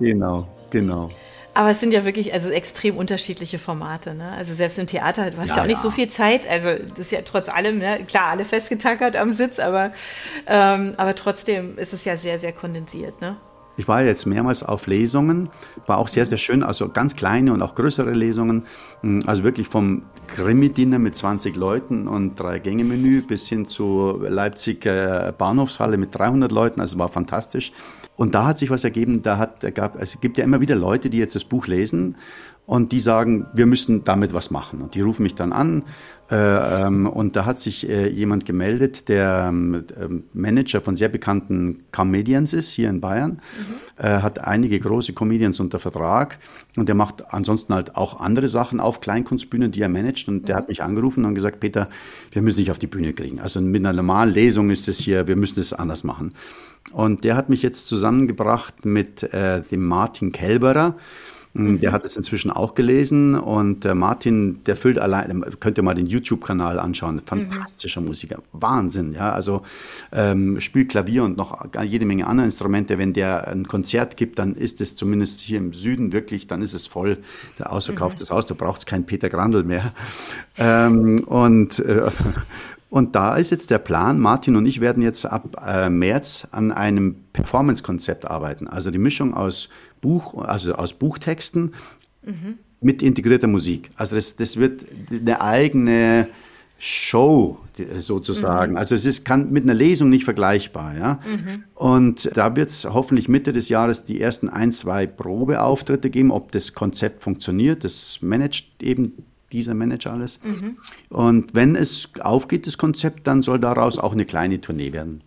[0.00, 1.10] Genau, genau.
[1.54, 4.14] Aber es sind ja wirklich also extrem unterschiedliche Formate.
[4.14, 4.30] Ne?
[4.36, 5.82] Also selbst im Theater, du hast ja, ja auch nicht ja.
[5.82, 6.46] so viel Zeit.
[6.46, 8.00] Also das ist ja trotz allem, ne?
[8.06, 9.92] klar, alle festgetackert am Sitz, aber,
[10.46, 13.22] ähm, aber trotzdem ist es ja sehr, sehr kondensiert.
[13.22, 13.36] Ne?
[13.78, 15.50] Ich war jetzt mehrmals auf Lesungen,
[15.86, 18.64] war auch sehr, sehr schön, also ganz kleine und auch größere Lesungen,
[19.26, 24.84] also wirklich vom Krimi-Dinner mit 20 Leuten und drei Gänge-Menü bis hin zu Leipzig
[25.38, 27.72] Bahnhofshalle mit 300 Leuten, also war fantastisch.
[28.16, 31.10] Und da hat sich was ergeben, da hat, gab, es gibt ja immer wieder Leute,
[31.10, 32.16] die jetzt das Buch lesen
[32.64, 34.82] und die sagen, wir müssen damit was machen.
[34.82, 35.84] Und die rufen mich dann an
[36.30, 39.84] äh, ähm, und da hat sich äh, jemand gemeldet, der ähm,
[40.32, 44.04] Manager von sehr bekannten Comedians ist hier in Bayern, mhm.
[44.04, 46.38] äh, hat einige große Comedians unter Vertrag
[46.76, 50.44] und der macht ansonsten halt auch andere Sachen auf Kleinkunstbühnen, die er managt und mhm.
[50.46, 51.88] der hat mich angerufen und gesagt, Peter,
[52.32, 53.38] wir müssen dich auf die Bühne kriegen.
[53.38, 56.32] Also mit einer normalen Lesung ist es hier, wir müssen es anders machen.
[56.92, 60.94] Und der hat mich jetzt zusammengebracht mit äh, dem Martin Kelberer.
[61.56, 61.80] Mhm.
[61.80, 65.94] Der hat es inzwischen auch gelesen und der Martin, der füllt allein, könnt ihr mal
[65.94, 68.08] den YouTube-Kanal anschauen, fantastischer mhm.
[68.08, 69.62] Musiker, Wahnsinn, ja, also
[70.12, 72.98] ähm, spielt Klavier und noch jede Menge andere Instrumente.
[72.98, 76.74] Wenn der ein Konzert gibt, dann ist es zumindest hier im Süden wirklich, dann ist
[76.74, 77.18] es voll,
[77.58, 78.34] der ausverkauftes mhm.
[78.34, 79.92] Haus, da braucht es keinen Peter Grandl mehr.
[80.58, 82.10] Ähm, und äh,
[82.88, 86.70] und da ist jetzt der Plan, Martin und ich werden jetzt ab äh, März an
[86.70, 88.68] einem Performance-Konzept arbeiten.
[88.68, 89.68] Also die Mischung aus
[90.00, 91.74] Buch, also aus Buchtexten
[92.24, 92.58] mhm.
[92.80, 93.90] mit integrierter Musik.
[93.96, 96.28] Also das, das wird eine eigene
[96.78, 97.58] Show
[97.98, 98.72] sozusagen.
[98.72, 98.78] Mhm.
[98.78, 101.14] Also es ist kann mit einer Lesung nicht vergleichbar, ja.
[101.14, 101.64] Mhm.
[101.74, 106.52] Und da wird es hoffentlich Mitte des Jahres die ersten ein, zwei Probeauftritte geben, ob
[106.52, 107.82] das Konzept funktioniert.
[107.82, 109.14] Das managt eben
[109.56, 110.38] dieser Manager alles.
[110.44, 110.76] Mhm.
[111.08, 115.22] Und wenn es aufgeht, das Konzept, dann soll daraus auch eine kleine Tournee werden.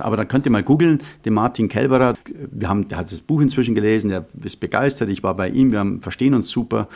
[0.00, 2.14] Aber da könnt ihr mal googeln, den Martin Kelberer.
[2.50, 5.08] Wir haben, der hat das Buch inzwischen gelesen, der ist begeistert.
[5.08, 6.88] Ich war bei ihm, wir haben, verstehen uns super.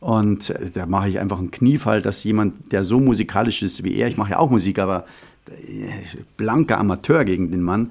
[0.00, 3.96] Und äh, da mache ich einfach einen Kniefall, dass jemand, der so musikalisch ist wie
[3.96, 5.04] er, ich mache ja auch Musik, aber
[5.48, 5.90] äh,
[6.36, 7.90] blanker Amateur gegen den Mann.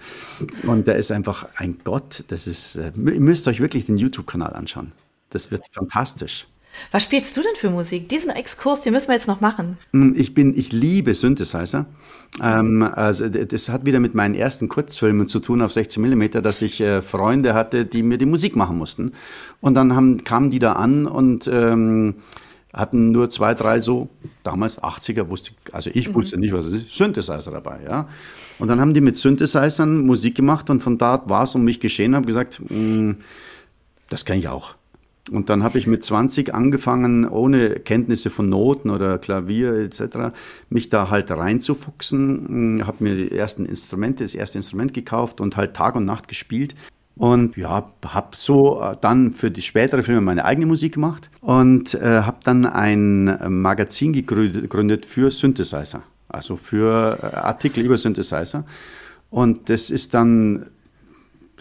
[0.63, 2.23] Und der ist einfach ein Gott.
[2.29, 4.93] Das ist, äh, ihr müsst euch wirklich den YouTube-Kanal anschauen.
[5.29, 6.47] Das wird fantastisch.
[6.91, 8.09] Was spielst du denn für Musik?
[8.09, 9.77] Diesen Exkurs, den müssen wir jetzt noch machen.
[9.91, 11.85] Hm, ich bin, ich liebe Synthesizer.
[12.41, 16.61] Ähm, also das hat wieder mit meinen ersten Kurzfilmen zu tun auf 16 Millimeter, dass
[16.61, 19.11] ich äh, Freunde hatte, die mir die Musik machen mussten.
[19.61, 22.15] Und dann haben, kamen die da an und ähm,
[22.73, 24.09] hatten nur zwei, drei so,
[24.43, 26.15] damals 80er, wusste, also ich mhm.
[26.15, 28.07] wusste nicht, was es ist, Synthesizer dabei, ja.
[28.57, 31.79] Und dann haben die mit Synthesizern Musik gemacht und von da war es um mich
[31.79, 33.17] geschehen, habe gesagt, hm,
[34.09, 34.75] das kann ich auch.
[35.31, 40.33] Und dann habe ich mit 20 angefangen, ohne Kenntnisse von Noten oder Klavier etc.,
[40.69, 45.55] mich da halt reinzufuchsen, hm, habe mir die ersten Instrumente, das erste Instrument gekauft und
[45.55, 46.75] halt Tag und Nacht gespielt.
[47.15, 51.93] Und ja, habe so äh, dann für die spätere Filme meine eigene Musik gemacht und
[51.93, 58.65] äh, habe dann ein Magazin gegründet für Synthesizer, also für äh, Artikel über Synthesizer.
[59.29, 60.65] Und das ist dann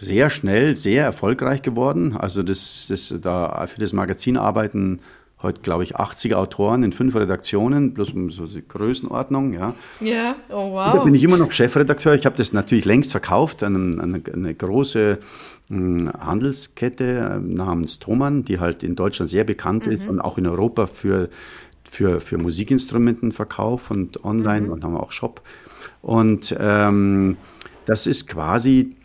[0.03, 2.15] sehr schnell, sehr erfolgreich geworden.
[2.17, 4.99] Also das, das, da für das Magazin arbeiten
[5.43, 9.53] heute, glaube ich, 80 Autoren in fünf Redaktionen, plus so die Größenordnung.
[9.53, 10.35] Ja, ja.
[10.49, 10.93] oh wow.
[10.95, 12.15] da bin ich immer noch Chefredakteur.
[12.15, 15.19] Ich habe das natürlich längst verkauft an eine, eine, große
[15.69, 19.91] hm, Handelskette äh, namens Thomann, die halt in Deutschland sehr bekannt mhm.
[19.91, 21.29] ist und auch in Europa für,
[21.83, 24.71] für, für Musikinstrumentenverkauf und online mhm.
[24.71, 25.41] und haben auch Shop.
[26.01, 27.37] Und ähm,
[27.85, 28.95] das ist quasi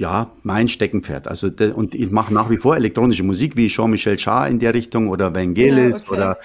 [0.00, 1.28] ja, mein Steckenpferd.
[1.28, 5.08] Also und ich mache nach wie vor elektronische Musik wie Jean-Michel Jarre in der Richtung
[5.08, 6.10] oder Vangelis ja, okay.
[6.10, 6.38] oder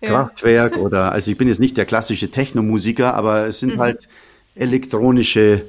[0.00, 0.82] Kraftwerk ja.
[0.82, 3.80] oder also ich bin jetzt nicht der klassische Technomusiker, aber es sind mhm.
[3.80, 4.08] halt
[4.54, 5.66] elektronische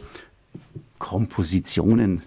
[0.98, 2.22] Kompositionen.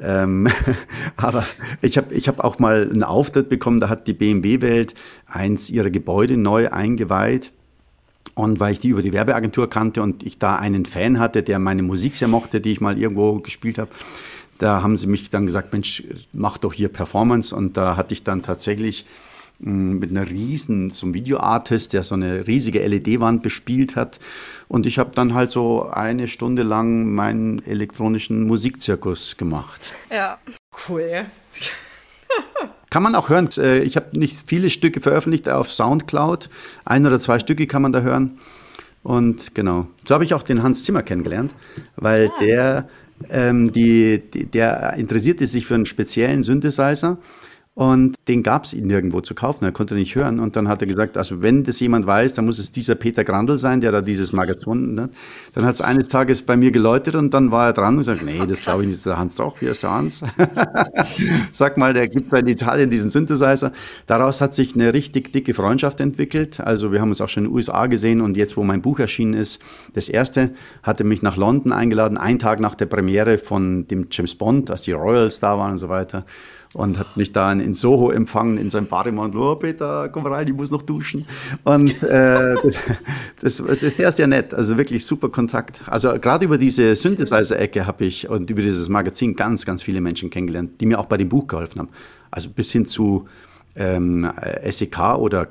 [0.00, 0.48] Ähm,
[1.16, 1.44] aber
[1.80, 4.94] ich habe ich hab auch mal einen Auftritt bekommen, da hat die BMW-Welt
[5.26, 7.52] eins ihrer Gebäude neu eingeweiht.
[8.34, 11.58] Und weil ich die über die Werbeagentur kannte und ich da einen Fan hatte, der
[11.58, 13.90] meine Musik sehr mochte, die ich mal irgendwo gespielt habe,
[14.62, 17.54] da haben sie mich dann gesagt, Mensch, mach doch hier Performance.
[17.54, 19.04] Und da hatte ich dann tatsächlich
[19.60, 24.20] hm, mit einer riesen, so einem Videoartist, der so eine riesige LED-Wand bespielt hat.
[24.68, 29.92] Und ich habe dann halt so eine Stunde lang meinen elektronischen Musikzirkus gemacht.
[30.10, 30.38] Ja,
[30.88, 31.26] cool.
[32.90, 33.48] Kann man auch hören.
[33.58, 36.48] Äh, ich habe nicht viele Stücke veröffentlicht auf Soundcloud.
[36.84, 38.38] Ein oder zwei Stücke kann man da hören.
[39.02, 41.52] Und genau, so habe ich auch den Hans Zimmer kennengelernt,
[41.96, 42.38] weil ah.
[42.40, 42.88] der
[43.30, 47.18] ähm, die, die, der interessierte sich für einen speziellen Synthesizer
[47.74, 50.40] und den gab es nirgendwo zu kaufen, er konnte nicht hören.
[50.40, 53.24] Und dann hat er gesagt, also wenn das jemand weiß, dann muss es dieser Peter
[53.24, 55.10] Grandl sein, der da dieses Magazin hat.
[55.54, 58.26] Dann hat es eines Tages bei mir geläutet und dann war er dran und sagt,
[58.26, 60.22] nee, das glaube ich nicht, der Hans doch, hier ist der Hans.
[61.52, 63.72] Sag mal, der gibt in Italien diesen Synthesizer.
[64.06, 66.60] Daraus hat sich eine richtig dicke Freundschaft entwickelt.
[66.60, 68.98] Also wir haben uns auch schon in den USA gesehen und jetzt, wo mein Buch
[68.98, 69.60] erschienen ist,
[69.94, 70.50] das erste,
[70.82, 74.82] hatte mich nach London eingeladen, einen Tag nach der Premiere von dem James Bond, als
[74.82, 76.26] die Royals da waren und so weiter
[76.74, 79.40] und hat mich da in Soho empfangen in seinem Bademantel.
[79.40, 81.26] Oh, Peter, komm rein, ich muss noch duschen.
[81.64, 82.54] Und äh,
[83.40, 85.82] das, das, das ist ja nett, also wirklich super Kontakt.
[85.86, 90.30] Also gerade über diese Synthesizer-Ecke habe ich und über dieses Magazin ganz, ganz viele Menschen
[90.30, 91.90] kennengelernt, die mir auch bei dem Buch geholfen haben.
[92.30, 93.26] Also bis hin zu
[93.76, 94.30] ähm,
[94.68, 95.48] SEK oder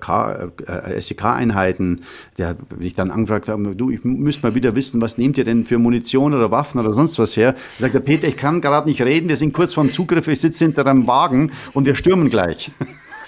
[0.68, 2.02] äh, SEK-Einheiten,
[2.38, 5.44] der wenn ich dann angefragt habe, du, ich müsste mal wieder wissen, was nehmt ihr
[5.44, 7.56] denn für Munition oder Waffen oder sonst was her?
[7.80, 10.66] Sagt der Peter, ich kann gerade nicht reden, wir sind kurz vorm Zugriff, ich sitze
[10.66, 12.72] hinter einem Wagen und wir stürmen gleich.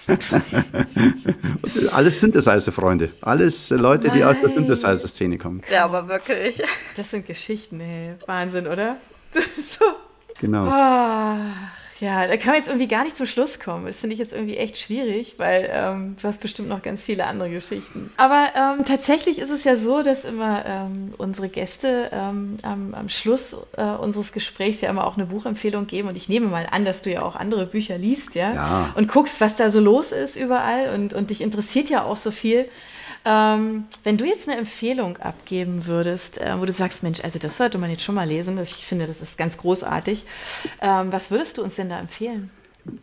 [1.94, 3.12] Alles Synthesizer-Freunde.
[3.22, 5.62] Alles Leute, die aus der Synthesizer-Szene kommen.
[5.72, 6.62] Ja, aber wirklich.
[6.98, 8.16] Das sind Geschichten, ey.
[8.26, 8.98] Wahnsinn, oder?
[9.58, 9.86] so.
[10.40, 10.68] Genau.
[10.70, 11.38] Ach,
[12.00, 13.86] ja, da kann man jetzt irgendwie gar nicht zum Schluss kommen.
[13.86, 17.26] Das finde ich jetzt irgendwie echt schwierig, weil ähm, du hast bestimmt noch ganz viele
[17.26, 18.12] andere Geschichten.
[18.18, 23.10] Aber ähm, tatsächlich ist es ja so, dass immer ähm, unsere Gäste ähm, am, am,
[23.10, 26.10] Schluss äh, unseres Gesprächs ja immer auch eine Buchempfehlung geben.
[26.10, 28.54] Und ich nehme mal an, dass du ja auch andere Bücher liest, ja?
[28.54, 28.94] ja.
[28.96, 30.94] Und guckst, was da so los ist überall.
[30.94, 32.68] Und, und dich interessiert ja auch so viel.
[33.26, 37.58] Ähm, wenn du jetzt eine Empfehlung abgeben würdest, äh, wo du sagst, Mensch, also das
[37.58, 40.26] sollte man jetzt schon mal lesen, ich finde, das ist ganz großartig,
[40.82, 42.50] ähm, was würdest du uns denn da empfehlen?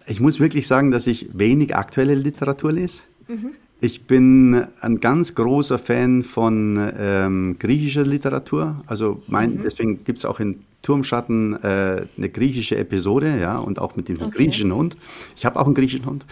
[0.06, 3.00] Ich muss wirklich sagen, dass ich wenig aktuelle Literatur lese.
[3.28, 3.52] Mhm.
[3.80, 8.82] Ich bin ein ganz großer Fan von ähm, griechischer Literatur.
[8.86, 9.62] Also mein, mhm.
[9.64, 14.20] deswegen gibt es auch in Turmschatten äh, eine griechische Episode, ja, und auch mit dem
[14.20, 14.30] okay.
[14.30, 14.96] griechischen Hund.
[15.36, 16.24] Ich habe auch einen griechischen Hund.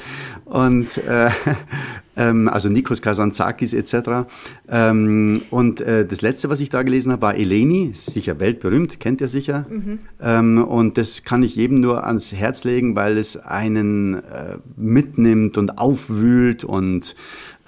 [0.46, 1.30] Und äh,
[2.16, 4.26] ähm, also Nikos Kazantzakis etc.
[4.68, 9.20] Ähm, und äh, das letzte, was ich da gelesen habe, war Eleni, sicher weltberühmt, kennt
[9.20, 9.66] ihr sicher.
[9.68, 9.98] Mhm.
[10.20, 15.58] Ähm, und das kann ich jedem nur ans Herz legen, weil es einen äh, mitnimmt
[15.58, 17.14] und aufwühlt und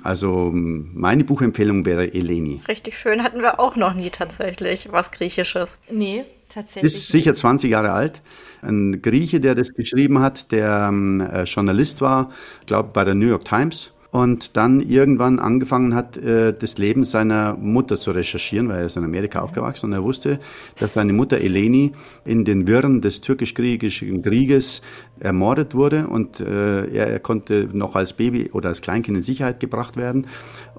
[0.02, 2.62] also meine Buchempfehlung wäre Eleni.
[2.68, 5.78] Richtig schön hatten wir auch noch nie tatsächlich was Griechisches.
[5.90, 6.92] Nee, tatsächlich.
[6.92, 8.22] Ist sicher 20 Jahre alt.
[8.62, 12.30] Ein Grieche, der das geschrieben hat, der ähm, äh, Journalist war,
[12.66, 17.54] glaube bei der New York Times und dann irgendwann angefangen hat, äh, das Leben seiner
[17.54, 20.40] Mutter zu recherchieren, weil er ist in Amerika aufgewachsen und er wusste,
[20.78, 21.92] dass seine Mutter Eleni
[22.24, 24.82] in den Wirren des türkisch-griechischen Krieges
[25.20, 29.96] ermordet wurde und äh, er konnte noch als Baby oder als Kleinkind in Sicherheit gebracht
[29.96, 30.26] werden.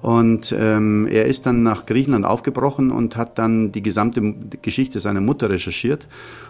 [0.02, 5.20] Und ähm, er ist dann nach Griechenland aufgebrochen und hat dann die gesamte Geschichte seiner
[5.20, 6.08] Mutter recherchiert.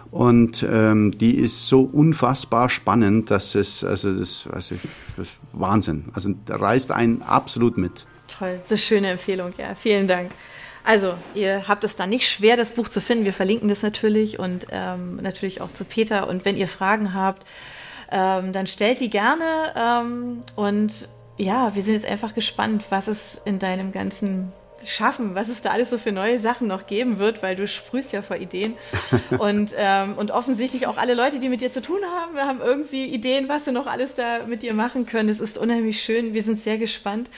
[0.09, 4.75] Und ähm, die ist so unfassbar spannend, dass es, also das, also
[5.17, 6.05] das ist Wahnsinn.
[6.13, 8.07] Also da reißt einen absolut mit.
[8.27, 9.75] Toll, eine schöne Empfehlung, ja.
[9.75, 10.31] Vielen Dank.
[10.85, 13.23] Also, ihr habt es da nicht schwer, das Buch zu finden.
[13.23, 16.27] Wir verlinken das natürlich und ähm, natürlich auch zu Peter.
[16.27, 17.47] Und wenn ihr Fragen habt,
[18.13, 19.73] ähm, dann stellt die gerne.
[19.75, 20.93] Ähm, und
[21.37, 24.53] ja, wir sind jetzt einfach gespannt, was es in deinem ganzen
[24.85, 28.13] Schaffen, was es da alles so für neue Sachen noch geben wird, weil du sprühst
[28.13, 28.75] ja vor Ideen.
[29.39, 33.05] und, ähm, und offensichtlich auch alle Leute, die mit dir zu tun haben, haben irgendwie
[33.05, 35.29] Ideen, was sie noch alles da mit dir machen können.
[35.29, 36.33] Es ist unheimlich schön.
[36.33, 37.29] Wir sind sehr gespannt.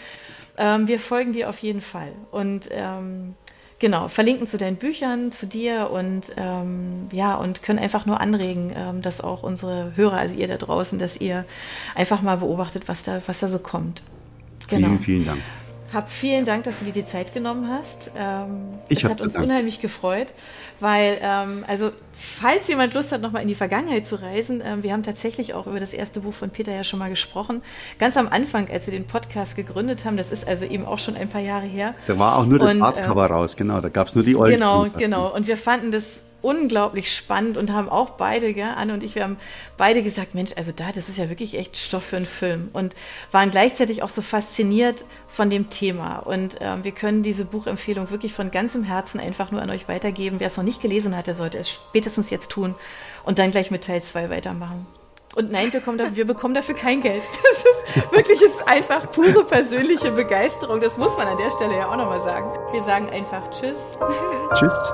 [0.58, 2.12] Ähm, wir folgen dir auf jeden Fall.
[2.32, 3.36] Und ähm,
[3.80, 8.74] genau, verlinken zu deinen Büchern, zu dir und ähm, ja, und können einfach nur anregen,
[8.76, 11.46] ähm, dass auch unsere Hörer, also ihr da draußen, dass ihr
[11.94, 14.04] einfach mal beobachtet, was da, was da so kommt.
[14.68, 14.88] Genau.
[14.88, 15.42] Vielen, vielen Dank.
[15.96, 18.12] Hab vielen Dank, dass du dir die Zeit genommen hast.
[18.18, 19.46] Ähm, ich es hat uns Dank.
[19.46, 20.28] unheimlich gefreut,
[20.82, 24.92] weil, ähm, also, falls jemand Lust hat, nochmal in die Vergangenheit zu reisen, ähm, wir
[24.92, 27.62] haben tatsächlich auch über das erste Buch von Peter ja schon mal gesprochen.
[27.98, 31.16] Ganz am Anfang, als wir den Podcast gegründet haben, das ist also eben auch schon
[31.16, 31.96] ein paar Jahre her.
[32.08, 33.80] Da war auch nur das Hardcover äh, raus, genau.
[33.80, 34.56] Da gab es nur die Olden.
[34.56, 35.34] Genau, genau.
[35.34, 39.24] Und wir fanden das unglaublich spannend und haben auch beide, gell, Anne und ich, wir
[39.24, 39.38] haben
[39.78, 42.94] beide gesagt, Mensch, also da, das ist ja wirklich echt Stoff für einen Film und
[43.32, 46.20] waren gleichzeitig auch so fasziniert von dem Thema.
[46.20, 50.40] Und ähm, wir können diese Buchempfehlung wirklich von ganzem Herzen einfach nur an euch weitergeben.
[50.40, 52.76] Wer es noch nicht gelesen hat, der sollte es spätestens jetzt tun
[53.24, 54.86] und dann gleich mit Teil 2 weitermachen.
[55.36, 57.24] Und nein, wir, dafür, wir, bekommen dafür kein Geld.
[57.42, 60.80] Das ist wirklich, ist einfach pure persönliche Begeisterung.
[60.80, 62.52] Das muss man an der Stelle ja auch nochmal sagen.
[62.72, 63.78] Wir sagen einfach Tschüss.
[64.58, 64.94] Tschüss.